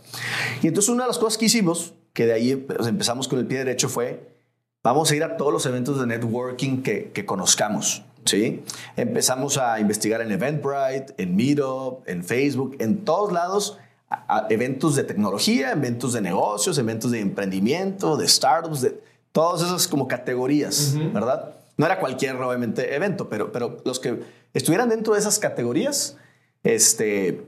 [0.62, 3.46] Y entonces una de las cosas que hicimos, que de ahí pues, empezamos con el
[3.46, 4.37] pie derecho, fue,
[4.83, 8.05] vamos a ir a todos los eventos de networking que, conozcamos.
[8.25, 8.62] ¿sí?
[8.96, 13.79] Empezamos a investigar en Eventbrite, en Meetup, en Facebook, en todos lados,
[14.49, 19.01] eventos de tecnología, eventos de negocios, eventos de emprendimiento, de startups, de
[19.33, 21.55] todas esas como categorías, ¿verdad?
[21.77, 24.23] No era cualquier, obviamente, evento, pero, pero los que
[24.55, 26.16] estuvieran dentro de esas categorías,
[26.62, 27.45] este,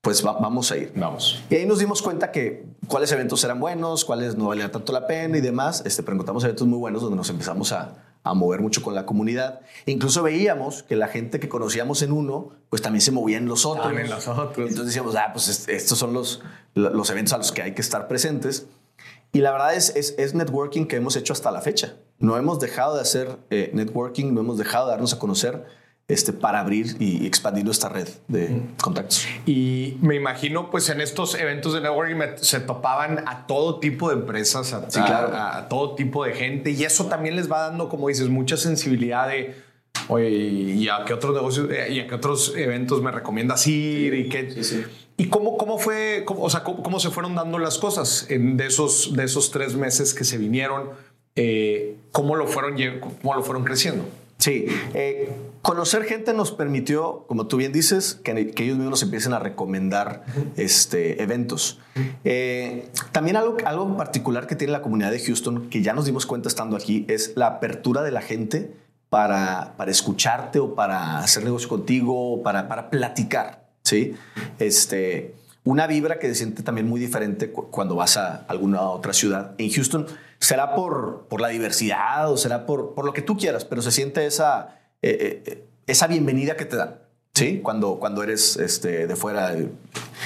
[0.00, 0.92] pues vamos a ir.
[0.94, 1.42] Vamos.
[1.50, 5.06] Y ahí nos dimos cuenta que cuáles eventos eran buenos, cuáles no valían tanto la
[5.06, 5.82] pena y demás.
[5.84, 7.94] Este, pero encontramos eventos muy buenos donde nos empezamos a,
[8.30, 9.60] a mover mucho con la comunidad.
[9.86, 13.46] E incluso veíamos que la gente que conocíamos en uno, pues también se movía en
[13.46, 13.92] los otros.
[13.92, 14.68] en los otros.
[14.68, 16.42] Entonces decíamos, ah, pues estos son los,
[16.74, 18.66] los eventos a los que hay que estar presentes.
[19.32, 21.96] Y la verdad es, es, es networking que hemos hecho hasta la fecha.
[22.18, 25.66] No hemos dejado de hacer eh, networking, no hemos dejado de darnos a conocer
[26.08, 29.26] este, para abrir y expandir nuestra red de contactos.
[29.44, 34.14] Y me imagino, pues en estos eventos de networking se topaban a todo tipo de
[34.14, 38.30] empresas, a, a, todo tipo de gente, y eso también les va dando, como dices,
[38.30, 39.54] mucha sensibilidad de,
[40.08, 44.14] oye, ¿y a qué otros negocios eh, y a qué otros eventos me recomiendas ir?
[44.14, 44.48] y qué,
[45.18, 49.14] ¿Y cómo, cómo fue, o sea, cómo, se fueron dando las cosas en, de, esos,
[49.14, 50.90] de esos tres meses que se vinieron?
[51.36, 52.76] Eh, ¿cómo, lo fueron,
[53.20, 54.04] ¿Cómo lo fueron creciendo?
[54.38, 55.28] Sí, eh,
[55.68, 60.24] conocer gente nos permitió, como tú bien dices, que, ellos mismos nos empiecen a recomendar
[60.56, 61.78] este, eventos.
[62.24, 66.24] Eh, también algo, algo particular que tiene la comunidad de Houston, que ya nos dimos
[66.24, 68.72] cuenta estando aquí, es la apertura de la gente
[69.10, 73.68] para, para escucharte o para hacer negocio contigo, o para, para platicar.
[73.82, 74.14] ¿sí?
[74.58, 79.54] Este, una vibra que se siente también muy diferente cuando vas a alguna otra ciudad.
[79.58, 80.06] En Houston
[80.40, 83.90] será por, por la diversidad o será por, por lo que tú quieras, pero se
[83.90, 87.00] siente esa, eh, eh, esa bienvenida que te dan.
[87.34, 87.60] ¿sí?
[87.62, 89.54] Cuando, cuando eres este, de fuera.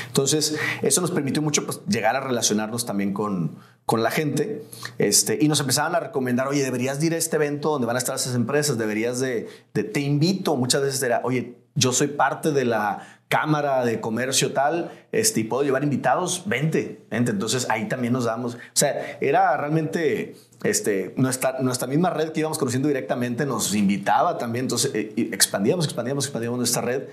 [0.06, 4.64] Entonces, eso nos permitió mucho pues, llegar a relacionarnos también con, con la gente
[4.98, 7.98] este, y nos empezaban a recomendar, oye, deberías ir a este evento donde van a
[7.98, 12.52] estar esas empresas, deberías de, de te invito, muchas veces era, oye, yo soy parte
[12.52, 17.31] de la cámara de comercio tal, este, y puedo llevar invitados, vente, vente.
[17.31, 22.40] Entonces ahí también nos damos, o sea, era realmente este, nuestra, nuestra misma red que
[22.40, 27.05] íbamos conociendo directamente nos invitaba también, entonces eh, expandíamos, expandíamos, expandíamos nuestra red.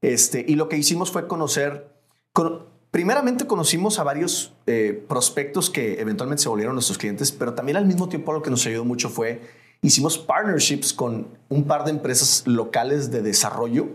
[0.00, 1.88] Este, y lo que hicimos fue conocer,
[2.92, 7.86] primeramente conocimos a varios eh, prospectos que eventualmente se volvieron nuestros clientes, pero también al
[7.86, 9.40] mismo tiempo lo que nos ayudó mucho fue
[9.84, 13.88] hicimos partnerships con un par de empresas locales de desarrollo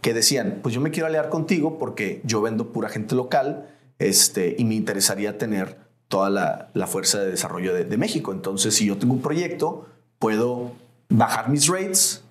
[0.00, 4.56] que decían, pues yo me quiero aliar contigo porque yo vendo pura gente local este,
[4.58, 5.76] y me interesaría tener
[6.08, 8.32] toda la, fuerza de desarrollo de, México.
[8.32, 9.86] Entonces, si yo tengo un proyecto,
[10.18, 10.72] puedo
[11.10, 12.24] bajar mis rates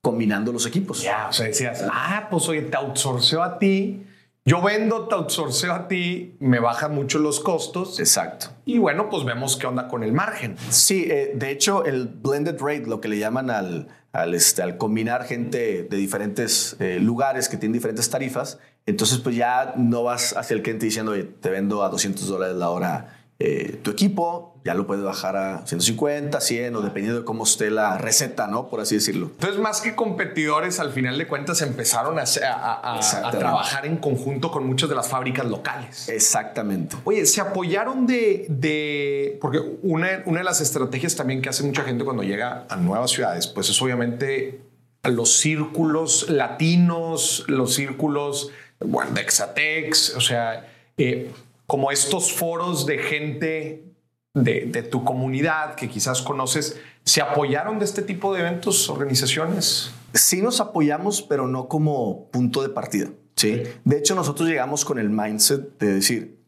[0.00, 1.02] combinando los equipos.
[1.02, 4.06] Ya, o sea, decías, ah, pues oye, te outsourceo a ti
[4.46, 7.98] yo vendo, te outsourceo a ti, me bajan mucho los costos.
[7.98, 8.48] Exacto.
[8.66, 10.56] Y bueno, pues vemos qué onda con el margen.
[10.68, 14.76] Sí, eh, de hecho, el blended rate, lo que le llaman al, al, este, al
[14.76, 20.36] combinar gente de diferentes eh, lugares que tienen diferentes tarifas, entonces pues ya no vas
[20.36, 24.53] hacia el cliente diciendo, Oye, te vendo a 200 dólares la hora eh, tu equipo,
[24.64, 28.68] ya lo puedes bajar a 150, 100 o dependiendo de cómo esté la receta, ¿no?
[28.68, 29.26] Por así decirlo.
[29.26, 33.98] Entonces, más que competidores, al final de cuentas empezaron a, a, a, a trabajar en
[33.98, 36.08] conjunto con muchas de las fábricas locales.
[36.08, 36.96] Exactamente.
[37.04, 41.82] Oye, se apoyaron de, de porque una, una de las estrategias también que hace mucha
[41.82, 44.62] gente cuando llega a nuevas ciudades, pues es obviamente
[45.02, 48.50] los círculos latinos, los círculos,
[48.80, 51.30] bueno, de Exatex, o sea, eh,
[51.66, 53.93] como estos foros de gente
[54.34, 59.92] de, de, tu comunidad que quizás conoces, ¿se apoyaron de este tipo de eventos, organizaciones?
[60.12, 63.08] Sí nos apoyamos, pero no como punto de partida.
[63.36, 63.62] ¿sí?
[63.84, 66.40] De hecho, nosotros llegamos con el mindset de decir,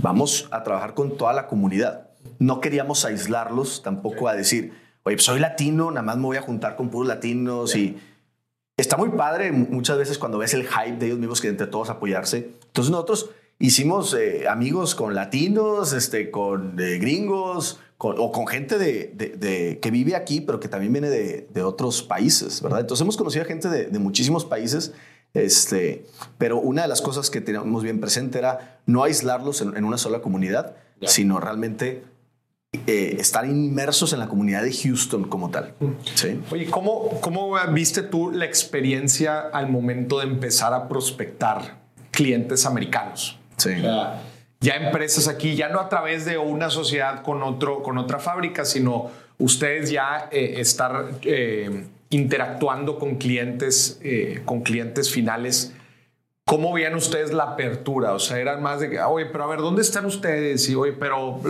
[0.00, 2.10] vamos a trabajar con toda la comunidad.
[2.38, 4.72] No queríamos aislarlos tampoco a decir,
[5.02, 7.98] oye, pues soy latino, nada más me voy a juntar con puros latinos y
[8.76, 11.90] está muy padre muchas veces cuando ves el hype de ellos mismos que entre todos
[11.90, 12.50] apoyarse.
[12.66, 18.78] Entonces nosotros hicimos eh, amigos con latinos, este, con eh, gringos, con, o con gente
[18.78, 22.80] de, de, de, que vive aquí, pero que también viene de, otros países, ¿verdad?
[22.80, 24.92] Entonces hemos conocido a gente de, muchísimos países,
[25.34, 26.06] este,
[26.38, 29.98] pero una de las cosas que teníamos bien presente era no aislarlos en, en una
[29.98, 32.02] sola comunidad, sino realmente
[32.86, 35.74] eh, estar inmersos en la comunidad de Houston como tal.
[36.14, 36.40] ¿sí?
[36.50, 43.39] Oye, ¿cómo, ¿cómo viste tú la experiencia al momento de empezar a prospectar clientes americanos?
[43.60, 43.70] Sí.
[43.78, 44.22] O sea,
[44.60, 48.66] ya empresas aquí, ya no a través de una sociedad con, otro, con otra fábrica,
[48.66, 55.72] sino ustedes ya eh, estar eh, interactuando con clientes, eh, con clientes finales.
[56.44, 58.12] ¿Cómo veían ustedes la apertura?
[58.12, 60.68] O sea, eran más de oye, pero a ver, ¿dónde están ustedes?
[60.68, 61.40] Y, oye, pero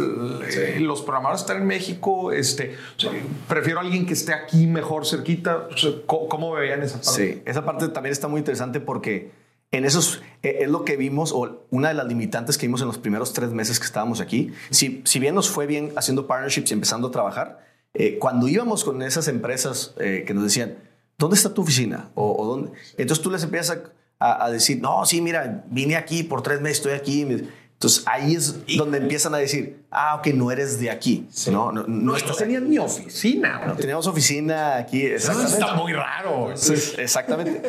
[0.48, 0.78] sí.
[0.80, 2.32] los programadores están en México.
[2.32, 3.10] Este, o sea,
[3.48, 5.68] prefiero a alguien que esté aquí mejor cerquita.
[5.72, 7.10] O sea, ¿cómo, ¿Cómo veían esa parte?
[7.10, 9.30] Sí, esa parte también está muy interesante porque
[9.72, 12.88] en esos eh, es lo que vimos, o una de las limitantes que vimos en
[12.88, 14.52] los primeros tres meses que estábamos aquí.
[14.70, 18.84] Si, si bien nos fue bien haciendo partnerships y empezando a trabajar, eh, cuando íbamos
[18.84, 20.78] con esas empresas eh, que nos decían,
[21.18, 22.10] ¿dónde está tu oficina?
[22.14, 22.72] O, o dónde?
[22.96, 23.78] Entonces tú les empiezas
[24.18, 27.22] a, a, decir, no, sí, mira, vine aquí por tres meses, estoy aquí.
[27.22, 31.26] Entonces ahí es donde empiezan a decir, ah, ok, no eres de aquí.
[31.30, 31.50] Sí.
[31.50, 33.64] No, no, no, no estás ni oficina.
[33.66, 35.06] No, teníamos oficina aquí.
[35.06, 36.52] Eso está muy raro.
[36.52, 37.62] Exactamente.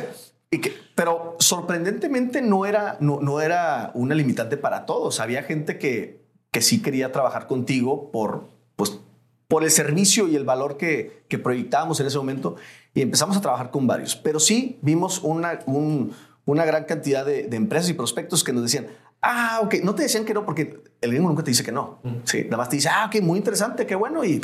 [0.51, 5.21] Que, pero sorprendentemente no era, no, no, era una limitante para todos.
[5.21, 8.99] Había gente que, que sí quería trabajar contigo por, pues,
[9.47, 12.57] por el servicio y el valor que, que proyectábamos en ese momento
[12.93, 14.17] y empezamos a trabajar con varios.
[14.17, 16.13] Pero sí vimos una, un,
[16.45, 18.87] una gran cantidad de, de, empresas y prospectos que nos decían,
[19.21, 21.99] ah, ok, no te decían que no porque el gringo nunca te dice que no.
[22.03, 22.15] Mm.
[22.25, 24.41] Sí, nada más te dice, ah, ok, muy interesante, qué bueno y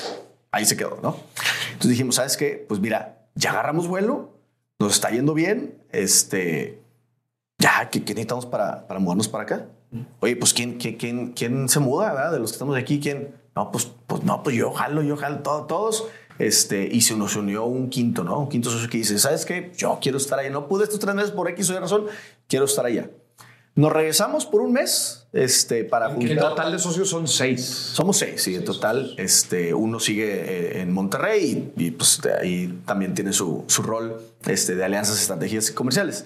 [0.52, 1.18] ahí se quedó, ¿no?
[1.68, 2.66] Entonces dijimos, ¿sabes qué?
[2.68, 4.37] Pues mira, ya agarramos vuelo
[4.80, 6.82] nos está yendo bien, este,
[7.58, 9.68] ya, ¿qué, qué necesitamos para, para, mudarnos para acá?
[10.20, 12.32] Oye, pues ¿quién, quién, quién se muda, verdad?
[12.34, 13.36] De los que estamos aquí, ¿quién?
[13.56, 16.08] No, pues, pues no, pues yo jalo, yo jalo, todo, todos.
[16.40, 18.40] Este, y se nos unió un quinto, ¿no?
[18.40, 19.72] Un quinto socio que dice, ¿sabes qué?
[19.76, 20.52] Yo quiero estar allá.
[20.52, 22.06] No pude estos tres meses por X o Y razón,
[22.48, 23.10] quiero estar allá.
[23.78, 26.32] Nos regresamos por un mes este, para juntar.
[26.32, 27.64] En total de socios son seis.
[27.64, 29.14] Somos seis, sí, en total.
[29.18, 34.20] Este, uno sigue eh, en Monterrey y, y, pues ahí también tiene su, su rol
[34.48, 36.26] este, de alianzas, estrategias comerciales.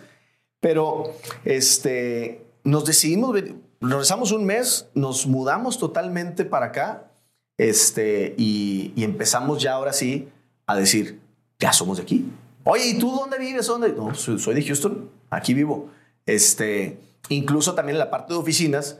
[0.61, 3.37] Pero este, nos decidimos,
[3.81, 7.11] regresamos un mes, nos mudamos totalmente para acá
[7.57, 10.29] este, y, y empezamos ya ahora sí
[10.67, 11.19] a decir,
[11.59, 12.25] ya somos de aquí.
[12.63, 13.67] Oye, ¿y tú dónde vives?
[13.67, 13.91] ¿Dónde?
[13.91, 15.89] No, soy, soy de Houston, aquí vivo.
[16.25, 16.97] Este,
[17.29, 18.99] incluso también en la parte de oficinas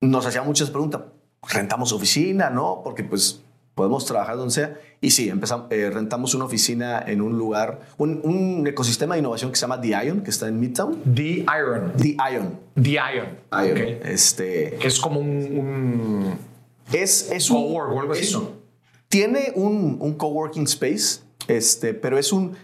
[0.00, 1.02] nos hacían muchas preguntas.
[1.42, 2.50] ¿Rentamos oficina?
[2.50, 2.80] ¿No?
[2.82, 3.40] Porque pues
[3.74, 4.80] podemos trabajar donde sea.
[5.00, 9.50] Y sí, empezamos, eh, rentamos una oficina en un lugar, un, un, ecosistema de innovación
[9.50, 11.02] que se llama The Ion, que está en Midtown.
[11.14, 11.92] The Iron.
[11.96, 12.58] The Ion.
[12.74, 13.28] The Ion.
[13.52, 13.72] Ion.
[13.72, 14.00] Okay.
[14.04, 15.28] Este, es como un...
[15.28, 16.38] un
[16.92, 17.56] es, es un...
[17.56, 18.50] Cowork o algo así, ¿no?
[19.08, 22.56] Tiene un, un coworking space, este, pero es un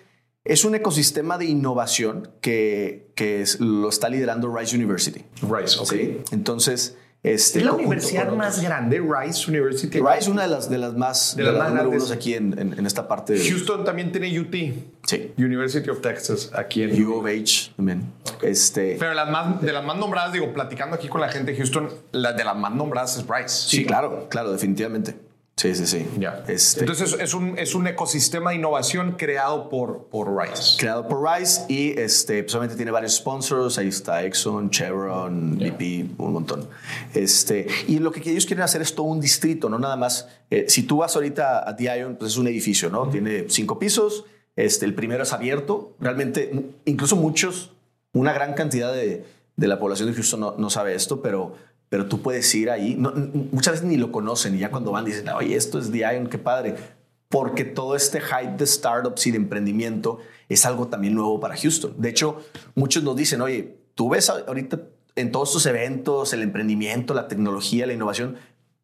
[0.46, 5.24] es un ecosistema de innovación que, que es, lo está liderando Rice University.
[5.42, 5.88] Rice, ok.
[5.88, 6.18] ¿Sí?
[6.30, 9.98] Entonces, este, es la universidad más grande, Rice University.
[9.98, 12.34] Rice es una de las, de las más, de, de las, las más grandes aquí
[12.34, 13.32] en, en, en, esta parte.
[13.32, 13.50] De...
[13.50, 14.54] Houston también tiene UT.
[15.04, 15.32] Sí.
[15.36, 18.12] University of Texas, aquí en U of H también.
[18.36, 18.52] Okay.
[18.52, 21.58] Este, Pero las más, de las más nombradas, digo, platicando aquí con la gente de
[21.58, 23.48] Houston, la de las más nombradas es Rice.
[23.48, 25.25] Sí, sí claro, claro, definitivamente.
[25.58, 26.06] Sí, sí, sí.
[26.18, 26.44] Ya.
[26.48, 30.76] Este, Entonces es un, es un ecosistema de innovación creado por, por Rice.
[30.78, 33.78] creado por Rice y este, pues, obviamente tiene varios sponsors.
[33.78, 36.68] Ahí está Exxon, Chevron, BP, un montón.
[37.14, 40.28] Este, y lo que ellos quieren hacer es todo un distrito, no nada más.
[40.50, 43.08] eh, si tú vas ahorita a The Ion, pues es un edificio, ¿no?
[43.08, 44.26] Tiene cinco pisos.
[44.56, 45.96] Este, el primero es abierto.
[46.00, 46.52] Realmente,
[46.84, 47.72] incluso muchos,
[48.12, 49.24] una gran cantidad de,
[49.56, 51.54] de la población de Houston no, no sabe esto, pero,
[51.96, 52.94] pero tú puedes ir ahí.
[52.94, 53.10] No,
[53.52, 56.26] muchas veces ni lo conocen y ya cuando van dicen, oye, esto es The Ion,
[56.26, 56.74] qué padre.
[57.30, 60.18] Porque todo este hype de startups y de emprendimiento
[60.50, 61.94] es algo también nuevo para Houston.
[61.96, 62.44] De hecho,
[62.74, 64.78] muchos nos dicen, oye, tú ves ahorita
[65.14, 68.36] en todos estos eventos el emprendimiento, la tecnología, la innovación,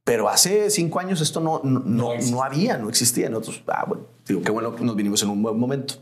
[0.05, 3.29] pero hace cinco años esto no, no, no, no había, no existía.
[3.29, 5.97] Nosotros, ah, bueno, digo, qué bueno que nos vinimos en un buen momento.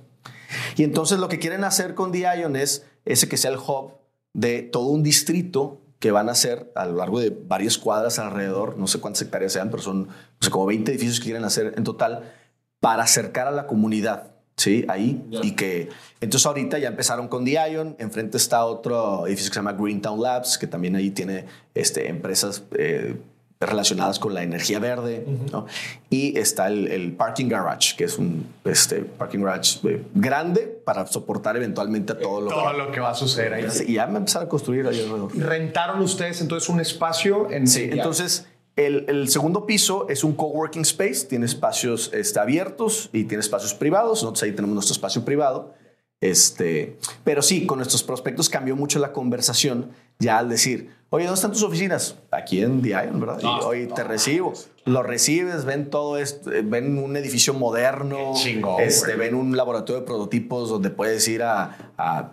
[0.76, 3.94] Y entonces lo que quieren hacer con The Ion es ese que sea el hub
[4.32, 8.78] de todo un distrito que van a hacer a lo largo de varias cuadras alrededor,
[8.78, 10.08] no sé cuántas hectáreas sean, pero son
[10.50, 12.32] como 20 edificios que quieren hacer en total
[12.80, 14.86] para acercar a la comunidad, ¿sí?
[14.88, 15.22] Ahí.
[15.42, 15.90] Y que,
[16.22, 20.22] entonces ahorita ya empezaron con The Ion, enfrente está otro edificio que se llama Greentown
[20.22, 21.44] Labs, que también ahí tiene
[21.74, 23.20] este, empresas eh,
[23.60, 25.66] relacionadas con la energía verde, ¿no?
[26.08, 31.06] Y está el, el parking garage, que es un este, parking garage eh, grande para
[31.06, 33.64] soportar eventualmente a todo lo Todo lo que va a suceder ahí.
[33.64, 33.90] que...
[33.90, 35.36] Y ya me empezaron a construir ahí alrededor.
[35.36, 38.46] ¿Rentaron ustedes entonces un espacio en Sí, entonces
[38.76, 43.74] el, el segundo piso es un coworking space, tiene espacios este, abiertos y tiene espacios
[43.74, 44.22] privados.
[44.22, 45.74] Nosotros ahí tenemos nuestro espacio privado.
[46.22, 51.34] Este, pero sí, con nuestros prospectos cambió mucho la conversación ya al decir, oye, ¿dónde
[51.34, 52.16] están tus oficinas?
[52.30, 53.38] Aquí en The Ion, ¿verdad?
[53.42, 54.52] y hoy te recibo.
[54.84, 60.00] Lo recibes, ven todo esto, eh, ven un edificio moderno, chingón, este, ven un laboratorio
[60.00, 62.32] de prototipos donde puedes ir a, a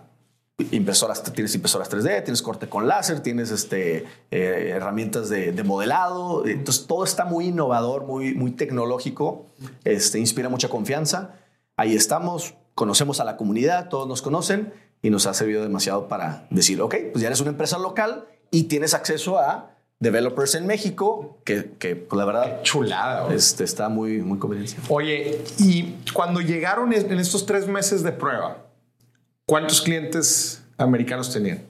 [0.70, 6.46] impresoras, tienes impresoras 3D, tienes corte con láser, tienes este, eh, herramientas de, de modelado.
[6.46, 9.46] Entonces, todo está muy innovador, muy, muy tecnológico,
[9.84, 11.34] este, inspira mucha confianza.
[11.76, 16.48] Ahí estamos, conocemos a la comunidad, todos nos conocen y nos ha servido demasiado para
[16.50, 19.70] decir, ok, pues ya eres una empresa local y tienes acceso a
[20.00, 23.24] developers en México, que, que pues, la verdad Chulada.
[23.24, 23.36] güey.
[23.36, 24.76] este, está muy, muy conveniente.
[24.88, 28.58] Oye, y cuando llegaron en estos tres meses de prueba,
[29.46, 31.62] ¿cuántos clientes americanos tenían?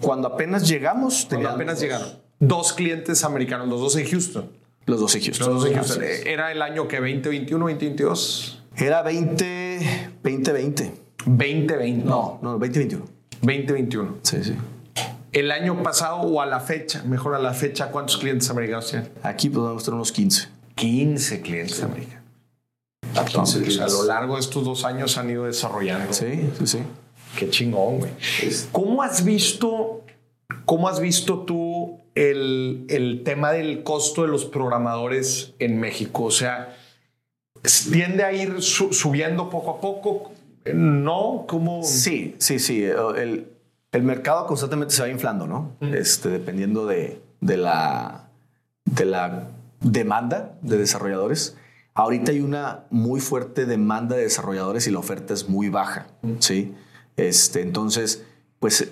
[0.00, 2.08] Cuando apenas llegamos, Cuando teníamos apenas llegaron.
[2.40, 4.48] Dos clientes americanos, los dos en Houston.
[4.86, 5.48] los dos en Houston.
[5.48, 6.02] Los dos en Houston.
[6.04, 6.24] Es.
[6.24, 10.92] Era el año que 2021, 2022, Era 20, 2020.
[11.26, 12.04] 2020.
[12.08, 13.04] No, no, 2021.
[13.42, 14.16] 2021.
[14.22, 14.54] Sí, sí.
[15.38, 19.10] El año pasado o a la fecha, mejor a la fecha, ¿cuántos clientes americanos tienen?
[19.22, 20.48] Aquí podemos tener unos 15.
[20.74, 22.24] 15 clientes americanos.
[23.16, 26.12] Entonces, Entonces, a lo largo de estos dos años han ido desarrollando.
[26.12, 26.78] Sí, sí, sí.
[27.38, 28.10] Qué chingón, güey.
[28.72, 30.02] ¿Cómo has visto,
[30.64, 36.24] cómo has visto tú el, el tema del costo de los programadores en México?
[36.24, 36.76] O sea,
[37.90, 40.32] tiende a ir su- subiendo poco a poco.
[40.72, 42.84] No, como Sí, sí, sí.
[42.84, 43.48] El,
[43.92, 45.76] el mercado constantemente se va inflando, ¿no?
[45.80, 48.28] Este, dependiendo de, de la,
[48.84, 49.48] de la
[49.80, 51.56] demanda de desarrolladores.
[51.94, 56.06] Ahorita hay una muy fuerte demanda de desarrolladores y la oferta es muy baja,
[56.38, 56.74] ¿sí?
[57.16, 58.24] Este, entonces,
[58.60, 58.88] pues,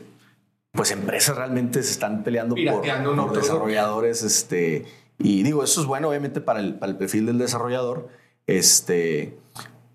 [0.73, 2.83] pues empresas realmente se están peleando por,
[3.17, 4.25] por desarrolladores.
[4.25, 4.87] Este,
[5.19, 8.09] y digo, eso es bueno, obviamente, para el, para el perfil del desarrollador.
[8.49, 9.39] Este,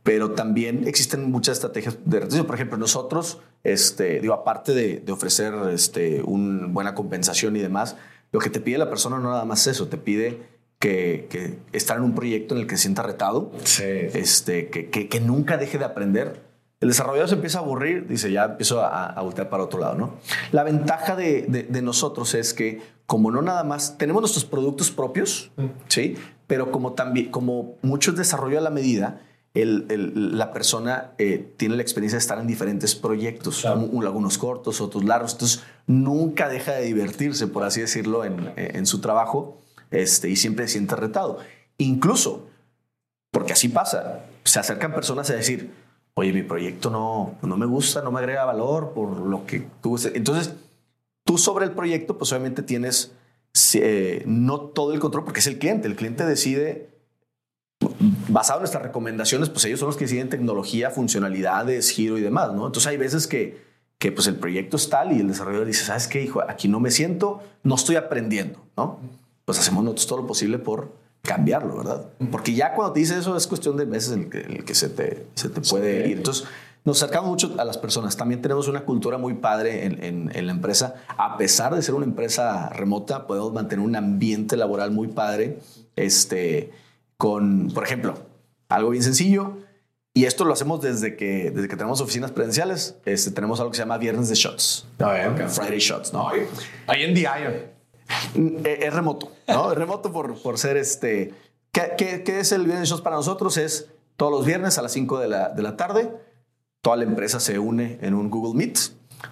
[0.03, 2.45] pero también existen muchas estrategias de retención.
[2.45, 7.95] Por ejemplo, nosotros, este, digo, aparte de, de ofrecer este, una buena compensación y demás,
[8.31, 10.41] lo que te pide la persona no nada más es eso, te pide
[10.79, 13.83] que, que estar en un proyecto en el que se sienta retado, Sí.
[13.83, 16.49] este, que, que, que nunca deje de aprender.
[16.79, 19.93] El desarrollador se empieza a aburrir, dice, ya empiezo a, a voltear para otro lado,
[19.93, 20.15] ¿no?
[20.51, 24.89] La ventaja de, de- de nosotros es que, como no nada más, tenemos nuestros productos
[24.89, 25.51] propios,
[25.89, 26.15] ¿sí?
[26.47, 29.21] Pero como también, como mucho es desarrollo a la medida,
[29.53, 33.81] el- el- la persona eh, tiene la experiencia de estar en diferentes proyectos, Claro.
[33.81, 38.85] un- algunos cortos, otros largos, entonces nunca deja de divertirse, por así decirlo, en, en
[38.85, 39.57] su trabajo
[39.91, 41.39] este, y siempre se siente retado.
[41.77, 42.47] Incluso,
[43.31, 45.71] porque así pasa, se acercan personas a decir,
[46.13, 49.97] oye, mi proyecto no, no me gusta, no me agrega valor por lo que tú...
[50.13, 50.53] Entonces,
[51.25, 53.11] tú sobre el proyecto, pues obviamente tienes
[53.73, 55.87] eh, no todo el control porque es el cliente.
[55.89, 56.89] El cliente decide,
[58.27, 62.53] basado en nuestras recomendaciones, pues ellos son los que deciden tecnología, funcionalidades, giro y demás,
[62.53, 62.67] ¿no?
[62.67, 63.61] Entonces hay veces que,
[63.97, 66.41] que pues el proyecto es tal y el desarrollador dice, ¿sabes qué, hijo?
[66.47, 68.99] Aquí no me siento, no estoy aprendiendo, ¿no?
[69.45, 70.91] Pues hacemos nosotros todo lo posible por
[71.21, 72.05] cambiarlo, ¿verdad?
[72.31, 74.65] Porque ya cuando te dice eso es cuestión de meses en el que, en el
[74.65, 76.17] que se, te, se te puede ir.
[76.17, 76.47] Entonces,
[76.83, 78.17] nos acercamos mucho a las personas.
[78.17, 80.95] También tenemos una cultura muy padre en, en, la empresa.
[81.15, 85.59] A pesar de ser una empresa remota, podemos mantener un ambiente laboral muy padre.
[85.95, 86.71] Este,
[87.21, 88.15] con, por ejemplo,
[88.67, 89.59] algo bien sencillo.
[90.11, 92.95] Y esto lo hacemos desde que, desde que tenemos oficinas presenciales.
[93.05, 94.87] Este, tenemos algo que se llama Viernes de Shots.
[94.97, 96.29] Friday Shots, ¿no?
[96.87, 97.53] Ahí en The Iron.
[98.33, 99.71] Mm, e, es, remoto, ¿no?
[99.71, 101.31] es remoto por, por ser este...
[101.71, 103.55] ¿Qué, qué, qué es el Viernes de Shots para nosotros?
[103.57, 106.09] Es todos los viernes a las 5 de la, de la tarde
[106.81, 108.79] toda la empresa se une en un Google Meet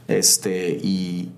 [0.08, 1.32] este, y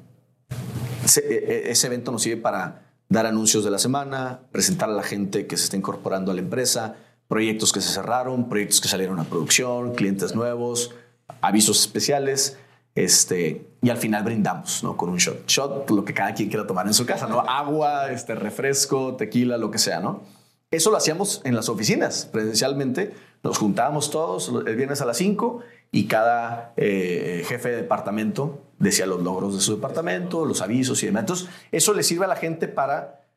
[1.16, 5.04] e, e, ese evento nos sirve para dar anuncios de la semana, presentar a la
[5.04, 6.96] gente que se está incorporando a la empresa,
[7.28, 10.96] proyectos que se cerraron, proyectos que salieron a producción, clientes nuevos,
[11.42, 12.58] avisos especiales.
[12.96, 14.96] Este, y al final brindamos ¿no?
[14.96, 15.46] con un shot.
[15.46, 17.42] Shot, lo que cada quien quiera tomar en su casa, ¿no?
[17.42, 20.24] Agua, este, refresco, tequila, lo que sea, ¿no?
[20.72, 23.14] Eso lo hacíamos en las oficinas, presencialmente.
[23.44, 25.60] Nos juntábamos todos el viernes a las 5
[25.92, 31.08] y cada eh, jefe de departamento decía los logros de su departamento, los avisos y
[31.08, 31.22] demás.
[31.22, 33.28] Entonces, eso le sirve a la gente para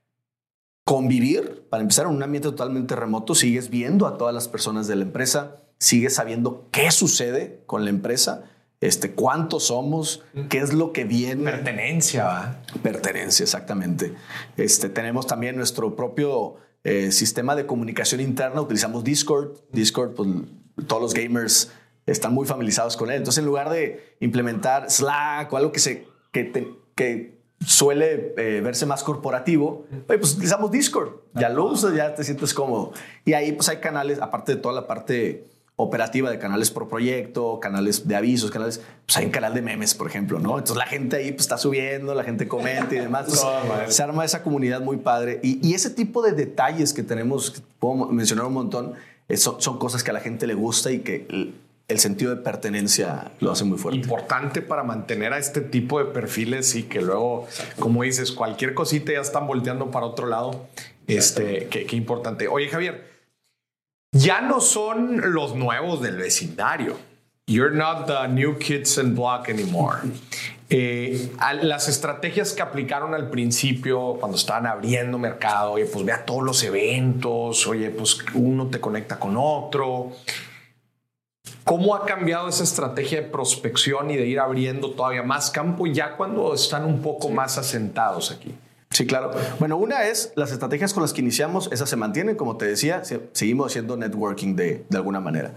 [0.85, 4.97] convivir, para empezar en un ambiente totalmente remoto, sigues viendo a todas las personas de
[4.97, 8.45] la empresa, sigues sabiendo qué sucede con la empresa,
[8.81, 11.51] este, cuántos somos, qué es lo que viene.
[11.51, 12.63] Pertenencia, ¿va?
[12.83, 14.15] Pertenencia, exactamente.
[14.57, 19.57] Este, tenemos también nuestro propio eh, sistema de comunicación interna, utilizamos Discord.
[19.73, 20.29] Discord, pues
[20.87, 21.73] todos los gamers
[22.07, 23.17] están muy familiarizados con él.
[23.17, 27.35] Entonces, en lugar de implementar Slack o algo que, se, que, que
[27.65, 31.11] suele eh, verse más corporativo, pues utilizamos Discord.
[31.35, 32.93] Ya lo usas, ya te sientes cómodo.
[33.25, 35.47] Y ahí pues hay canales, aparte de toda la parte
[35.77, 39.95] operativa de canales por proyecto, canales de avisos, canales, pues hay un canal de memes,
[39.95, 40.51] por ejemplo, ¿no?
[40.59, 43.45] Entonces la gente ahí pues, está subiendo, la gente comenta y demás.
[43.89, 45.41] se arma esa comunidad muy padre.
[45.43, 48.93] Y, y, ese tipo de detalles que tenemos, puedo mencionar un montón,
[49.29, 51.27] eh, son, son, cosas que a la gente le gusta y que
[51.89, 54.01] el sentido de pertenencia lo hace muy fuerte.
[54.01, 57.47] Importante para mantener a este tipo de perfiles y que luego,
[57.79, 60.69] como dices, cualquier cosita ya están volteando para otro lado.
[61.07, 62.49] Este, qué, qué importante.
[62.49, 63.07] Oye, Javier,
[64.13, 66.97] ya no son los nuevos del vecindario.
[67.47, 69.99] You're not the new kids in block anymore.
[70.71, 71.31] Eh,
[71.63, 76.65] las estrategias que aplicaron al principio, cuando estaban abriendo mercado, oye, pues vea todos los
[76.65, 80.13] eventos, oye, pues uno te conecta con otro.
[81.65, 86.17] ¿Cómo ha cambiado esa estrategia de prospección y de ir abriendo todavía más campo ya
[86.17, 88.55] cuando están un poco más asentados aquí?
[88.91, 89.31] Sí, claro.
[89.59, 93.03] Bueno, una es las estrategias con las que iniciamos, esas se mantienen, como te decía,
[93.33, 95.55] seguimos haciendo networking de, de alguna manera.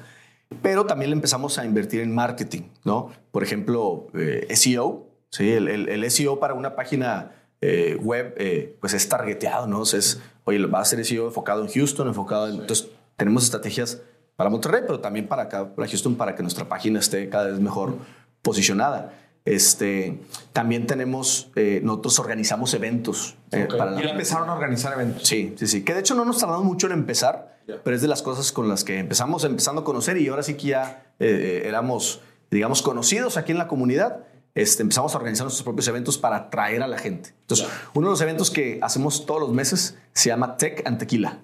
[0.61, 3.11] Pero también empezamos a invertir en marketing, ¿no?
[3.31, 5.51] Por ejemplo, eh, SEO, ¿sí?
[5.51, 9.83] El, el, SEO para una página eh, web, eh, pues es targeteado, ¿no?
[9.83, 12.61] es, oye, va a ser SEO enfocado en Houston, enfocado en...
[12.61, 14.01] Entonces, tenemos estrategias
[14.37, 17.59] para Monterrey, pero también para acá, para Houston, para que nuestra página esté cada vez
[17.59, 17.97] mejor
[18.41, 19.11] posicionada.
[19.43, 20.19] Este,
[20.53, 23.35] también tenemos, eh, nosotros organizamos eventos.
[23.51, 25.27] Eh, para y empezaron a organizar eventos.
[25.27, 25.83] Sí, sí, sí.
[25.83, 28.69] Que de hecho no nos tardamos mucho en empezar, pero es de las cosas con
[28.69, 32.21] las que empezamos empezando a conocer y ahora sí que ya eh, éramos,
[32.51, 34.25] digamos, conocidos aquí en la comunidad.
[34.53, 37.33] Este, empezamos a organizar nuestros propios eventos para atraer a la gente.
[37.41, 41.39] Entonces, uno de los eventos que hacemos todos los meses se llama Tech and Tequila.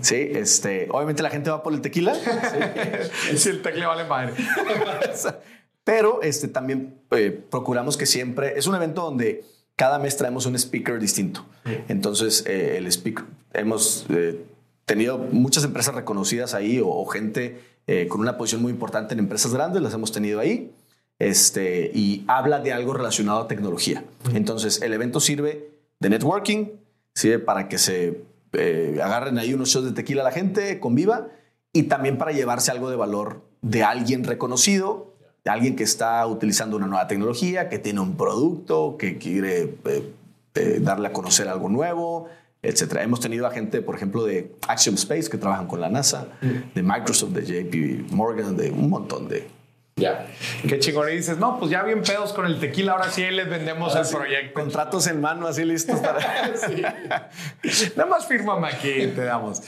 [0.00, 2.14] Sí, este, obviamente la gente va por el tequila.
[3.36, 4.34] Sí, el tequila vale madre.
[5.84, 9.44] Pero este, también eh, procuramos que siempre, es un evento donde
[9.76, 11.44] cada mes traemos un speaker distinto.
[11.88, 14.44] Entonces, eh, el speaker, hemos eh,
[14.84, 17.72] tenido muchas empresas reconocidas ahí o, gente
[18.08, 20.72] con una posición muy importante en empresas grandes, las hemos tenido ahí.
[21.18, 24.04] Este, y habla de algo relacionado a tecnología.
[24.34, 25.68] Entonces, el evento sirve
[25.98, 26.66] de networking,
[27.14, 28.22] sirve para que se
[28.52, 31.28] eh, agarren ahí unos shots de tequila a la gente, conviva,
[31.72, 36.76] y también para llevarse algo de valor de alguien reconocido, de alguien que está utilizando
[36.76, 40.12] una nueva tecnología, que tiene un producto, que quiere eh,
[40.54, 42.28] eh, darle a conocer algo nuevo,
[42.62, 43.02] etcétera.
[43.02, 46.74] Hemos tenido a gente, por ejemplo, de Axiom Space que trabajan con la NASA, mm.
[46.74, 49.48] de Microsoft, de JP Morgan, de un montón de,
[49.96, 50.26] ya.
[50.66, 51.08] Qué chingón.
[51.10, 54.06] Y dices, no, pues ya bien pedos con el tequila, ahora sí les vendemos el
[54.06, 54.60] proyecto.
[54.60, 56.56] Contratos en mano, así listos para.
[56.56, 57.90] sí.
[57.96, 59.62] Nada más fírmame aquí, te damos.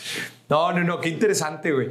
[0.49, 1.91] No, no, no, qué interesante, güey.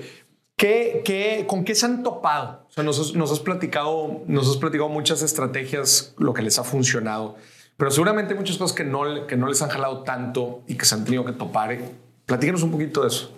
[0.55, 2.65] ¿Qué, qué, ¿Con qué se han topado?
[2.69, 6.63] O sea, nos, nos, has platicado, nos has platicado muchas estrategias, lo que les ha
[6.63, 7.35] funcionado,
[7.75, 10.85] pero seguramente hay muchas cosas que no, que no les han jalado tanto y que
[10.85, 11.77] se han tenido que topar.
[12.25, 13.37] Platícanos un poquito de eso.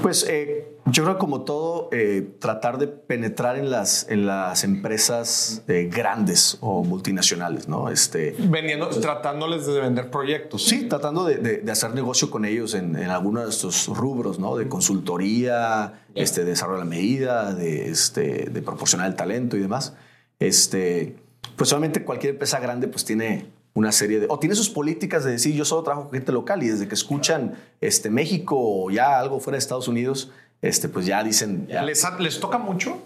[0.00, 5.62] Pues eh, yo creo como todo, eh, tratar de penetrar en las, en las empresas
[5.68, 7.90] eh, grandes o multinacionales, ¿no?
[7.90, 10.62] Este, Vendiendo, tratándoles de vender proyectos.
[10.64, 14.38] Sí, tratando de, de- de hacer negocio con ellos en, en algunos de estos rubros,
[14.38, 14.56] ¿no?
[14.56, 19.94] De consultoría, este, desarrollo de la medida, de, este, de proporcionar el talento y demás.
[20.38, 21.16] Este,
[21.56, 24.26] pues obviamente cualquier empresa grande pues tiene una serie de...
[24.28, 26.94] O tiene sus políticas de decir, yo solo trabajo con gente local y desde que
[26.94, 31.66] escuchan este, México o ya algo fuera de Estados Unidos, este, pues ya dicen...
[31.68, 31.82] ya.
[31.82, 32.98] ¿Les, les toca mucho?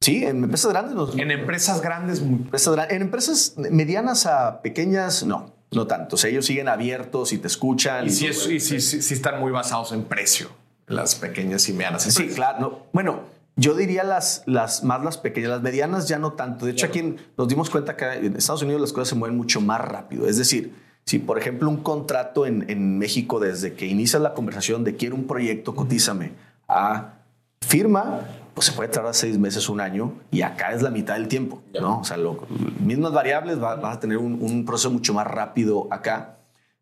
[0.00, 5.86] Sí, en empresas grandes En empresas grandes, Empresas En empresas medianas a pequeñas, no, no
[5.86, 6.16] tanto.
[6.16, 8.04] O sea, ellos siguen abiertos y te escuchan.
[8.04, 10.50] y es- sí- sí están muy basados en precio,
[10.86, 12.02] las pequeñas y medianas.
[12.02, 12.58] Sí, claro.
[12.60, 12.78] no.
[12.92, 13.20] Bueno,
[13.56, 16.66] yo diría las, las más las pequeñas, las medianas ya no tanto.
[16.66, 19.60] De hecho, aquí nos dimos cuenta que en Estados Unidos las cosas se mueven mucho
[19.60, 20.28] más rápido.
[20.28, 20.74] Es decir,
[21.06, 25.14] si por ejemplo un contrato en, en México desde que inicias la conversación de quiero
[25.14, 26.32] un proyecto, cotízame,
[26.68, 27.14] a
[27.62, 28.20] firma,
[28.54, 31.62] pues se puede tardar seis meses, un año, y acá es la mitad del tiempo,
[31.80, 32.00] ¿no?
[32.00, 32.46] O sea, lo-
[32.80, 36.38] mismas variables, va- vas a tener un, un proceso mucho más rápido acá,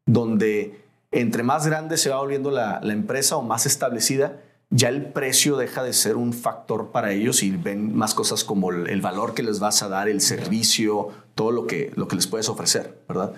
[0.06, 4.40] donde entre más grande se va volviendo la, la empresa o más establecida,
[4.74, 8.72] ya el precio deja de ser un factor para ellos y ven más cosas como
[8.72, 12.26] el, valor que les vas a dar, el servicio, todo lo que, lo que les
[12.26, 13.34] puedes ofrecer, ¿verdad?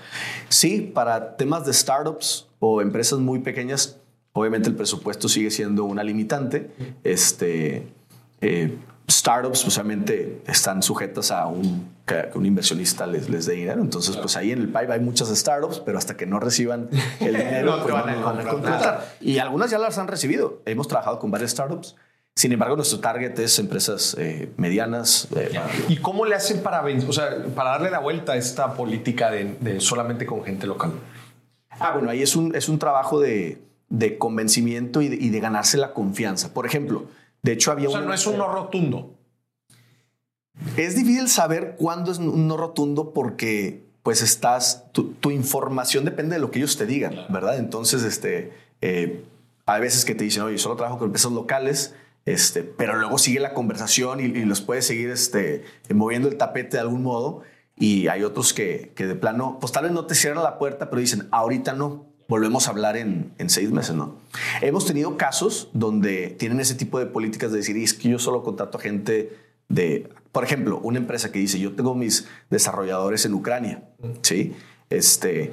[0.48, 3.98] Sí, para temas de startups o empresas muy pequeñas,
[4.32, 6.70] obviamente el presupuesto sigue siendo una limitante.
[7.04, 7.86] Este,
[8.40, 8.78] eh,
[9.08, 13.80] startups, pues, obviamente, están sujetas a un, que un inversionista les, les dé dinero.
[13.80, 16.88] Entonces, pues ahí en el pipe hay muchas startups, pero hasta que no reciban
[17.20, 19.14] el dinero, No pues, van a no van a contratar.
[19.20, 20.60] Y algunas ya las han recibido.
[20.66, 21.96] Hemos trabajado con varias startups.
[22.34, 25.28] Sin embargo, nuestro target es empresas eh, medianas.
[25.34, 29.30] eh, ¿Y cómo le hacen para, o sea, para darle la vuelta a esta política
[29.30, 30.92] de, de solamente con gente local?
[31.70, 35.40] Ah, bueno, ahí es un, es un trabajo de, de convencimiento y de, y de
[35.40, 36.52] ganarse la confianza.
[36.52, 37.06] Por ejemplo,
[37.42, 39.14] de hecho había O sea, una- no es un no rotundo.
[40.76, 46.36] Es difícil saber cuándo es un no rotundo porque pues estás, tu, tu información depende
[46.36, 47.58] de lo que ellos te digan, ¿verdad?
[47.58, 49.24] Entonces, este, eh,
[49.66, 53.40] hay veces que te dicen, oye, solo trabajo con empresas locales, este, pero luego sigue
[53.40, 57.42] la conversación y, y los puedes seguir este, moviendo el tapete de algún modo.
[57.78, 60.88] Y hay otros que, que de plano, pues tal vez no te cierran la puerta,
[60.88, 64.16] pero dicen, ahorita no, volvemos a hablar en, en seis meses, ¿no?
[64.60, 68.18] Hemos tenido casos donde tienen ese tipo de políticas de decir, "Y es que yo
[68.18, 69.36] solo contrato a gente
[69.68, 73.82] de, por ejemplo, una empresa que dice, yo tengo mis desarrolladores en Ucrania,
[74.22, 74.54] ¿sí?
[74.90, 75.52] Este,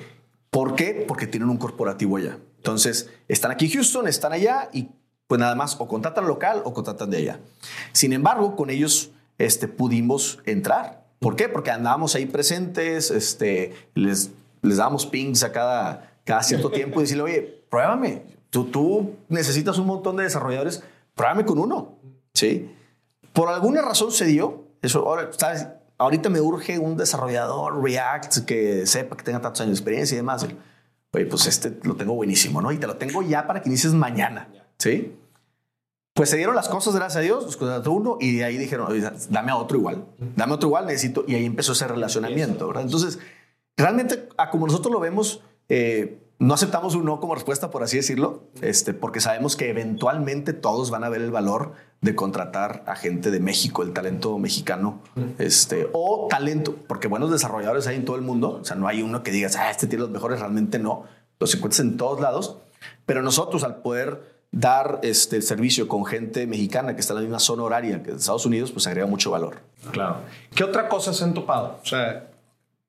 [0.53, 1.03] ¿Por qué?
[1.07, 2.37] Porque tienen un corporativo allá.
[2.57, 4.87] Entonces, están aquí en Houston, están allá y
[5.27, 7.39] pues nada más o contratan local o contratan de allá.
[7.91, 9.09] Sin embargo, con ellos
[9.39, 11.07] este, pudimos entrar.
[11.17, 11.49] ¿Por qué?
[11.49, 14.29] Porque andábamos ahí presentes, este, les,
[14.61, 18.23] les dábamos pings a cada, cada cierto tiempo y decirle, oye, pruébame.
[18.49, 20.83] Tú, tú necesitas un montón de desarrolladores,
[21.15, 21.97] pruébame con uno.
[22.33, 22.71] ¿Sí?
[23.33, 24.63] Por alguna razón se dio.
[24.81, 25.67] Eso, ahora, ¿sabes?
[25.97, 30.17] Ahorita me urge un desarrollador React que sepa que tenga tantos años de experiencia y
[30.17, 30.45] demás.
[31.13, 32.71] Oye, pues este lo tengo buenísimo, ¿no?
[32.71, 34.49] Y te lo tengo ya para que inicies mañana.
[34.77, 35.15] ¿Sí?
[36.13, 38.91] Pues se dieron las cosas, gracias a Dios, los contrató uno y de ahí dijeron,
[38.91, 40.05] "Oye, dame a otro igual,
[40.35, 42.83] dame otro igual, necesito, y ahí empezó ese relacionamiento, ¿verdad?
[42.83, 43.17] Entonces,
[43.75, 45.41] realmente, a como nosotros lo vemos,
[45.75, 50.53] eh, no aceptamos un no como respuesta, por así decirlo, este, porque sabemos que eventualmente
[50.53, 55.01] todos van a ver el valor de contratar a gente de México, el talento mexicano,
[55.39, 59.01] este, o talento, porque buenos desarrolladores hay en todo el mundo, o sea, no hay
[59.01, 61.05] uno que digas, ah, este tiene los mejores, realmente no,
[61.39, 62.57] los encuentras en todos lados,
[63.07, 67.39] pero nosotros al poder dar este servicio con gente mexicana que está en la misma
[67.39, 69.61] zona horaria que en Estados Unidos, pues agrega mucho valor.
[69.91, 70.17] Claro.
[70.53, 71.79] ¿Qué otra cosa se han topado?
[71.81, 72.27] O sea,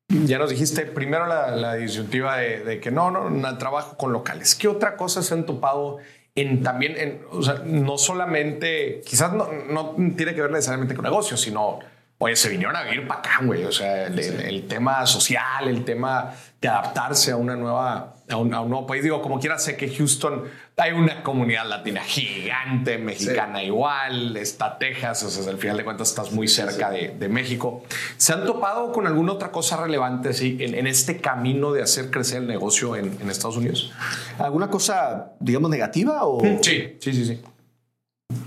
[0.09, 4.55] ya nos dijiste primero la, disyuntiva de, que no, no, no, trabajo con locales.
[4.55, 5.99] ¿Qué otra cosa se han topado
[6.35, 11.41] en también, o sea, no solamente, quizás no, no tiene que ver necesariamente con negocios,
[11.41, 11.79] sino,
[12.19, 13.65] oye, se vinieron a vivir para acá, güey.
[13.65, 18.61] O sea, el tema social, el tema de adaptarse a una nueva, a un, a
[18.61, 19.03] un nuevo país.
[19.03, 20.45] Digo, como quiera, sé que Houston
[20.77, 26.09] hay una comunidad latina gigante, mexicana igual, está Texas, o sea, al final de cuentas
[26.09, 27.85] estás muy cerca de, de México.
[28.17, 32.11] ¿Se han topado con alguna otra cosa relevante sí, en, en este camino de hacer
[32.11, 33.93] crecer el negocio en, en Estados Unidos?
[34.39, 36.41] ¿Alguna cosa, digamos, negativa o...?
[36.61, 37.41] Sí, sí, sí, sí.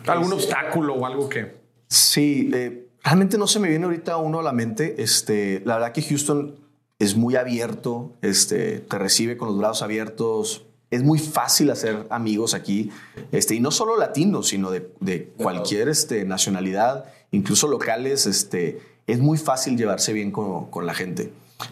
[0.06, 1.56] ¿Algún obstáculo o algo que...
[1.88, 5.02] Sí, eh, realmente no se me viene ahorita uno a la mente.
[5.02, 6.56] Este, la verdad que Houston
[7.00, 10.67] es muy abierto, este, te recibe con los brazos abiertos.
[10.90, 12.92] Es muy fácil hacer amigos aquí,
[13.32, 18.26] este, y no solo latinos, sino de, de cualquier este, nacionalidad, incluso locales.
[18.26, 21.32] Este, es muy fácil llevarse bien con, con la gente.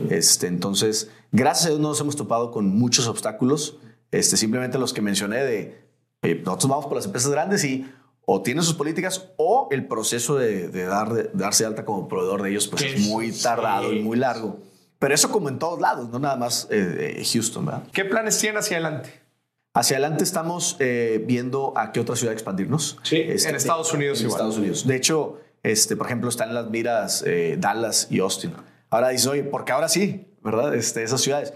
[0.09, 3.77] Este, entonces, gracias a Dios no nos hemos topado con muchos obstáculos.
[4.11, 5.85] Este, simplemente los que mencioné de
[6.43, 7.85] nosotros vamos por las empresas grandes y
[8.25, 12.49] o tienen sus políticas o el proceso de, dar, de darse alta como proveedor de
[12.49, 14.57] ellos pues es muy tardado y muy largo.
[15.05, 17.63] Pero eso como en todos lados, no nada más eh, Houston.
[17.63, 17.83] ¿verdad?
[17.93, 19.13] ¿Qué planes tienen hacia adelante?
[19.75, 22.97] Hacia adelante estamos eh, viendo a qué otra ciudad expandirnos.
[23.03, 24.87] Sí, este, en Estados Unidos en Estados Unidos.
[24.87, 28.53] De hecho, este, por ejemplo, están las miras eh, Dallas y Austin.
[28.89, 30.73] Ahora dice, oye, porque ahora sí, ¿verdad?
[30.73, 31.53] Este, esas ciudades.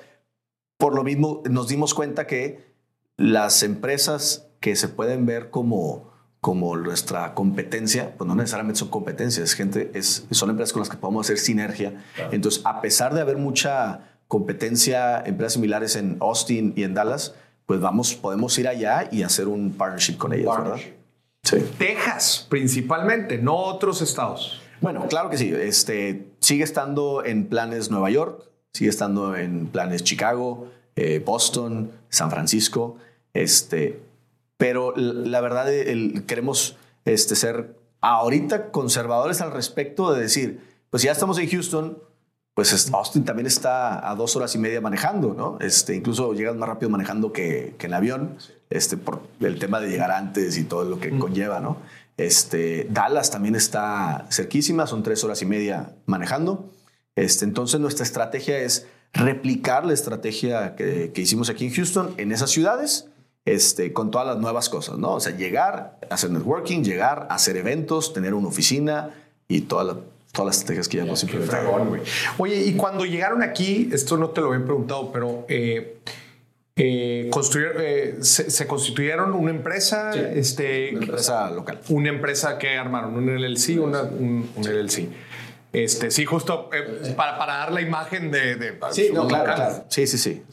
[0.77, 2.75] Por lo mismo, nos dimos cuenta que
[3.17, 6.08] las empresas que se pueden ver como
[6.41, 10.97] como nuestra competencia, pues no necesariamente son competencias, gente, es, son empresas con las que
[10.97, 12.01] podemos hacer sinergia.
[12.31, 17.35] Entonces, a pesar de haber mucha competencia, empresas similares en Austin y en Dallas,
[17.65, 20.77] pues vamos, podemos ir allá y hacer un partnership con ellas, ¿verdad?
[21.43, 21.57] Sí.
[21.77, 24.61] Texas, principalmente, no otros estados.
[24.81, 25.53] Bueno, claro que sí.
[25.53, 32.29] Este, sigue estando en planes Nueva York, sigue estando en planes Chicago, eh, Boston, San
[32.29, 32.97] Francisco.
[33.33, 33.99] Este,
[34.59, 35.67] pero la verdad
[36.27, 41.97] queremos este, ser ahorita conservadores al respecto de decir, pues ya estamos en Houston,
[42.55, 45.57] pues Austin también está a dos horas y media manejando, ¿no?
[45.61, 48.35] Este, incluso llegas más rápido manejando que, que en avión,
[48.69, 51.77] este, por el tema de llegar antes y todo lo que conlleva, ¿no?
[52.17, 56.69] Este, Dallas también está cerquísima, son tres horas y media manejando.
[57.15, 62.33] Este, entonces nuestra estrategia es replicar la estrategia que, que hicimos aquí en Houston en
[62.33, 63.09] esas ciudades
[63.53, 65.13] este, con todas las nuevas cosas, ¿no?
[65.13, 69.11] O sea, llegar, hacer networking, llegar, hacer eventos, tener una oficina
[69.47, 69.97] y todas
[70.37, 71.97] las estrategias que ya hemos implementado.
[72.37, 75.97] Oye, y cuando llegaron aquí, esto no te lo habían preguntado, pero eh,
[76.75, 81.81] eh, eh se, constituyeron una empresa, este, una empresa local.
[81.89, 85.09] Una empresa que armaron, un LLC, una, un, un LLC.
[85.71, 88.79] Este, sí, justo eh, para, para, dar la imagen de...
[88.91, 90.43] sí, claro, Sí, sí, sí,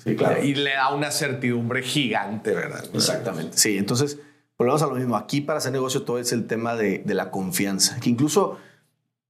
[0.42, 2.84] Y le da una certidumbre gigante, ¿verdad?
[2.92, 3.56] Exactamente.
[3.56, 4.18] Sí, entonces
[4.58, 5.16] volvemos a lo mismo.
[5.16, 8.58] Aquí para hacer negocio todo es el tema de, de la confianza, que incluso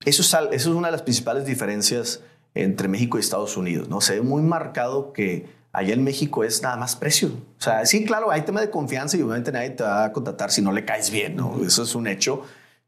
[0.05, 2.20] eso es, eso es una de las principales diferencias
[2.55, 4.01] entre México y Estados Unidos, ¿no?
[4.01, 7.28] Se ve muy marcado que allá en México es nada más precio.
[7.28, 10.51] O sea, sí, claro, hay tema de confianza y obviamente nadie te va a contratar
[10.51, 11.61] si no le caes bien, ¿no?
[11.64, 12.45] Eso es un hecho.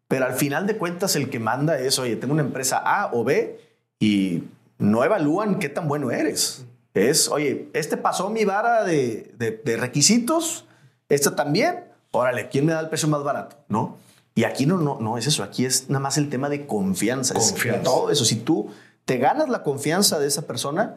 [0.09, 3.25] Pero al final de cuentas el que manda es, oye, tengo una empresa A o
[3.25, 3.61] B
[4.01, 4.45] y
[4.79, 6.65] no evalúan qué tan bueno eres.
[6.95, 10.65] Es, oye, este pasó mi vara de, de, requisitos,
[11.09, 13.57] este también, órale, ¿quién me da el precio más barato?
[13.69, 13.99] ¿No?
[14.35, 17.35] Y aquí no, no, no es eso, aquí es nada más el tema de confianza.
[17.35, 17.83] confianza.
[17.83, 18.71] todo eso, si tú
[19.05, 20.97] te ganas la confianza de esa persona,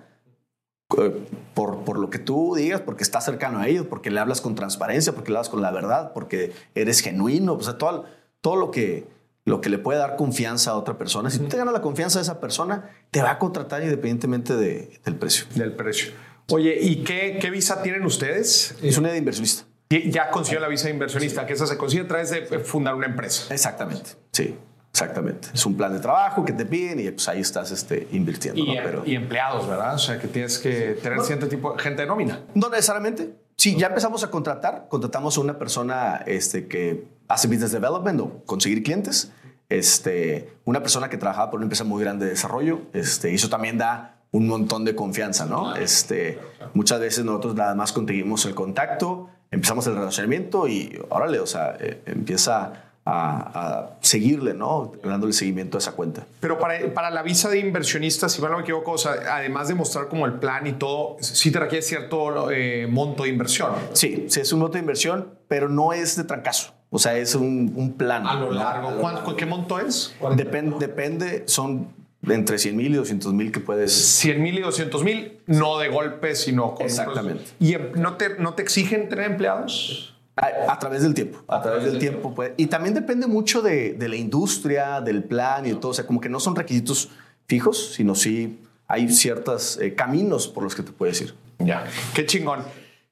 [0.98, 4.42] eh, por, por, lo que tú digas, porque estás cercano a ellos, porque le hablas
[4.42, 8.06] con transparencia, porque le hablas con la verdad, porque eres genuino, o sea, todo,
[8.42, 9.08] todo lo que,
[9.46, 11.30] lo que le puede dar confianza a otra persona.
[11.30, 15.16] Si tú te ganas la confianza de esa persona, te va a contratar independientemente del
[15.16, 15.46] precio.
[15.56, 16.12] Del precio.
[16.50, 18.76] Oye, ¿y qué, qué visa tienen ustedes?
[18.82, 19.66] Es una de inversionista.
[19.90, 23.08] Ya consiguió la visa de inversionista, que esa se consigue a través de fundar una
[23.08, 23.54] empresa.
[23.54, 24.58] Exactamente, sí.
[24.92, 25.48] Exactamente.
[25.54, 28.62] Es un plan de trabajo que te piden y pues ahí estás este, invirtiendo.
[28.62, 29.96] Y, Pero, y empleados, ¿verdad?
[29.96, 32.42] O sea, que tienes que tener cierto tipo de gente de nómina.
[32.56, 33.34] No necesariamente.
[33.56, 34.88] Sí, ya empezamos a contratar.
[34.90, 39.32] Contratamos a una persona este, que hace business development o conseguir clientes.
[39.70, 42.82] Este, una persona que trabajaba por una empresa muy grande de desarrollo.
[42.94, 45.76] Este, eso también da un montón de confianza, ¿no?
[45.76, 46.40] Este,
[46.74, 51.76] muchas veces nosotros nada más conseguimos el contacto, empezamos el relacionamiento y órale, o sea,
[51.80, 54.92] eh, empieza a, seguirle, ¿no?
[55.04, 56.26] Dándole seguimiento a esa cuenta.
[56.40, 59.68] Pero para, para la visa de inversionista, si mal no me equivoco, o sea, además
[59.68, 63.72] de mostrar como el plan y todo, sí te requiere cierto eh, monto de inversión.
[63.94, 66.74] Sí, sí, es un monto de inversión, pero no es de trancazo.
[66.94, 68.28] O sea, es un, un plan.
[68.28, 69.36] A lo largo.
[69.36, 70.14] ¿Qué monto es?
[70.36, 71.88] Depende, depende, son
[72.28, 73.94] entre 100 mil y 200 mil que puedes.
[73.94, 76.86] 100 mil y 200 mil, no de golpe, sino con.
[76.86, 77.46] Exactamente.
[77.60, 80.10] ¿Y em, no te, no te exigen tener empleados?
[80.36, 82.34] A, través del tiempo, a, través, del, tiempo.
[82.34, 82.54] Pues.
[82.58, 85.92] Y también depende mucho de, de, la industria, del plan y de todo.
[85.92, 87.10] O sea, como que no son requisitos
[87.48, 91.34] fijos, sino sí hay ciertos eh, caminos por los que te puedes ir.
[91.60, 92.64] Ya, qué chingón.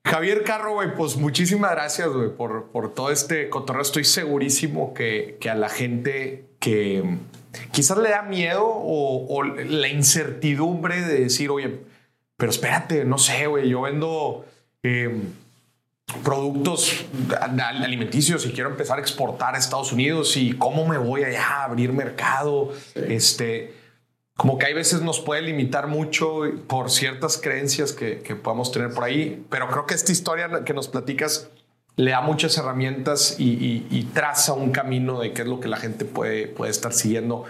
[0.06, 3.82] Javier Carro, güey, pues muchísimas gracias, güey, por, por todo este cotorreo.
[3.82, 7.04] Estoy segurísimo que, que a la gente que
[7.72, 11.82] quizás le da miedo o, la incertidumbre de decir, oye,
[12.38, 14.46] pero espérate, no sé, güey, yo vendo
[14.84, 15.34] em,
[16.24, 17.06] productos
[17.62, 21.64] alimenticios y quiero empezar a exportar a Estados Unidos y cómo me voy allá a
[21.66, 22.72] abrir mercado.
[22.96, 23.74] Este,
[24.40, 28.94] como que hay veces nos puede limitar mucho por ciertas creencias que, que podamos tener
[28.94, 31.50] por ahí, pero creo que esta historia que nos platicas
[31.98, 36.06] le da muchas herramientas y, traza un camino de qué es lo que la gente
[36.06, 37.44] puede, puede estar siguiendo.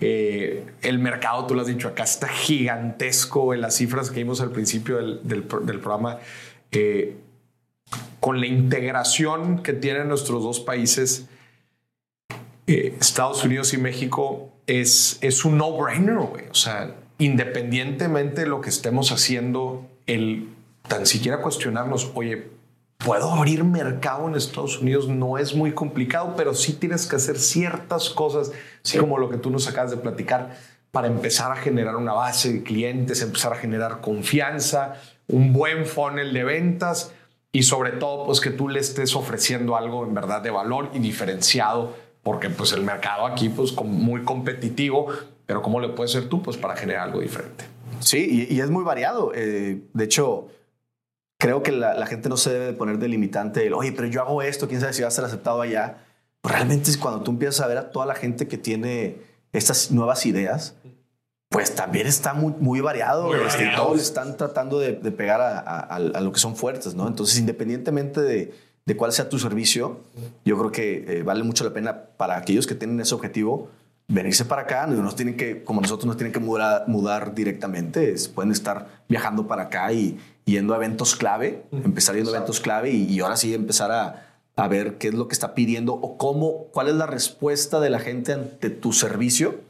[0.00, 4.40] Eh, el mercado, tú lo has dicho acá, está gigantesco en las cifras que vimos
[4.40, 6.18] al principio del, del, programa.
[6.72, 7.16] Eh,
[8.18, 11.26] con la integración que tienen nuestros dos países,
[12.66, 16.48] eh, Estados Unidos y México, es, es un no-brainer, güey.
[16.50, 20.48] O sea, independientemente de lo que estemos haciendo, el
[20.88, 22.48] tan siquiera cuestionarnos, oye,
[22.98, 27.38] puedo abrir mercado en Estados Unidos, no es muy complicado, pero sí tienes que hacer
[27.38, 28.52] ciertas cosas,
[28.84, 30.56] así como lo que tú nos acabas de platicar,
[30.90, 34.94] para empezar a generar una base de clientes, empezar a generar confianza,
[35.28, 37.12] un buen funnel de ventas
[37.50, 40.98] y sobre todo pues que tú le estés ofreciendo algo en verdad de valor y
[40.98, 45.08] diferenciado porque pues el mercado aquí pues muy competitivo,
[45.46, 47.64] pero ¿cómo le puedes ser tú pues para generar algo diferente?
[48.00, 49.32] Sí, y, es muy variado.
[49.34, 50.48] Eh, de hecho,
[51.38, 54.68] creo que la, gente no se debe poner delimitante el, oye, pero yo hago esto,
[54.68, 55.98] quién sabe si va a ser aceptado allá.
[56.40, 59.18] Pues, realmente es cuando tú empiezas a ver a toda la gente que tiene
[59.52, 60.74] estas nuevas ideas,
[61.48, 63.34] pues también está muy, muy variado.
[63.34, 67.06] Este, todos están tratando de, pegar a, lo que son fuertes, ¿no?
[67.06, 68.54] Entonces, independientemente de,
[68.96, 70.00] cuál sea tu servicio,
[70.44, 73.70] yo creo que eh, vale mucho la pena para aquellos que tienen ese objetivo
[74.08, 74.86] venirse para acá.
[74.86, 78.14] No tienen que, como nosotros, no tienen que mudar, mudar directamente.
[78.34, 82.90] pueden estar viajando para acá y yendo a eventos clave, empezar yendo a eventos clave
[82.90, 86.66] y ahora sí empezar a a ver qué es lo que está pidiendo o cómo,
[86.72, 89.60] cuál es la respuesta de la gente ante tu servicio,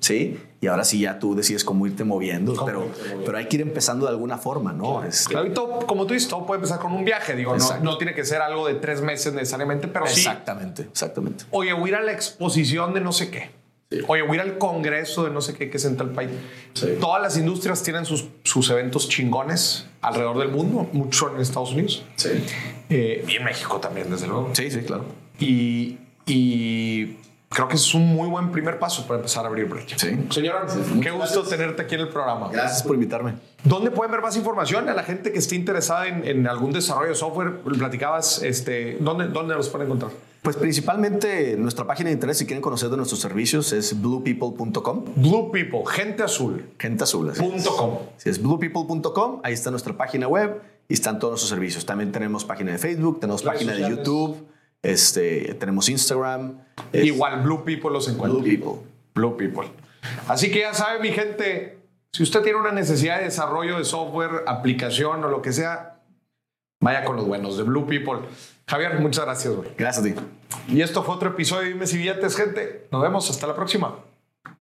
[0.00, 0.40] ¿sí?
[0.60, 2.88] Y ahora sí ya tú decides cómo irte moviendo, pero,
[3.24, 5.04] pero hay que ir empezando de alguna forma, ¿no?
[5.04, 7.78] Este claro, y todo, como tú dices, todo puede empezar con un viaje, digo, no,
[7.80, 10.20] no, tiene que ser algo de tres meses necesariamente, pero sí.
[10.20, 11.44] Exactamente, exactamente.
[11.50, 13.61] Oye, voy a ir a la exposición de no sé qué.
[14.06, 16.30] Oye, voy a ir al congreso de no sé qué que es en tal país.
[17.00, 22.04] Todas las industrias tienen sus, sus eventos chingones alrededor del mundo, mucho en Estados Unidos.
[22.16, 22.30] Sí.
[22.90, 24.50] Eh, y en México también, desde luego.
[24.52, 25.04] Sí, sí, claro.
[25.38, 27.16] Y, y
[27.48, 29.96] creo que es un muy buen primer paso para empezar a abrir brecha.
[29.98, 30.26] Sí.
[30.30, 30.66] Señora,
[31.00, 32.48] qué gusto tenerte aquí en el programa.
[32.50, 33.34] Gracias por invitarme.
[33.64, 34.88] ¿Dónde pueden ver más información?
[34.88, 39.28] A la gente que esté interesada en, en algún desarrollo de software, platicabas, este, ¿dónde,
[39.28, 40.12] ¿dónde los pueden encontrar?
[40.42, 45.04] Pues principalmente nuestra página de internet, si quieren conocer de nuestros servicios, es bluepeople.com.
[45.14, 46.66] Blue People, gente azul.
[46.80, 47.32] Gente azul.
[47.32, 47.98] Punto com.
[48.16, 51.86] Si es bluepeople.com, ahí está nuestra página web y están todos nuestros servicios.
[51.86, 54.48] También tenemos página de Facebook, tenemos página de YouTube,
[54.82, 56.58] este, tenemos Instagram.
[56.92, 58.40] Igual Blue People los encuentra.
[58.40, 58.80] Blue People.
[59.14, 59.70] Blue People.
[60.26, 61.78] Así que ya sabe, mi gente,
[62.10, 66.00] si usted tiene una necesidad de desarrollo de software, aplicación o lo que sea,
[66.80, 68.22] vaya con los buenos de Blue People.
[68.66, 69.54] Javier, muchas gracias.
[69.76, 70.14] Gracias a ti.
[70.68, 72.88] Y esto fue otro episodio de Dime si billetes, gente.
[72.90, 73.98] Nos vemos hasta la próxima.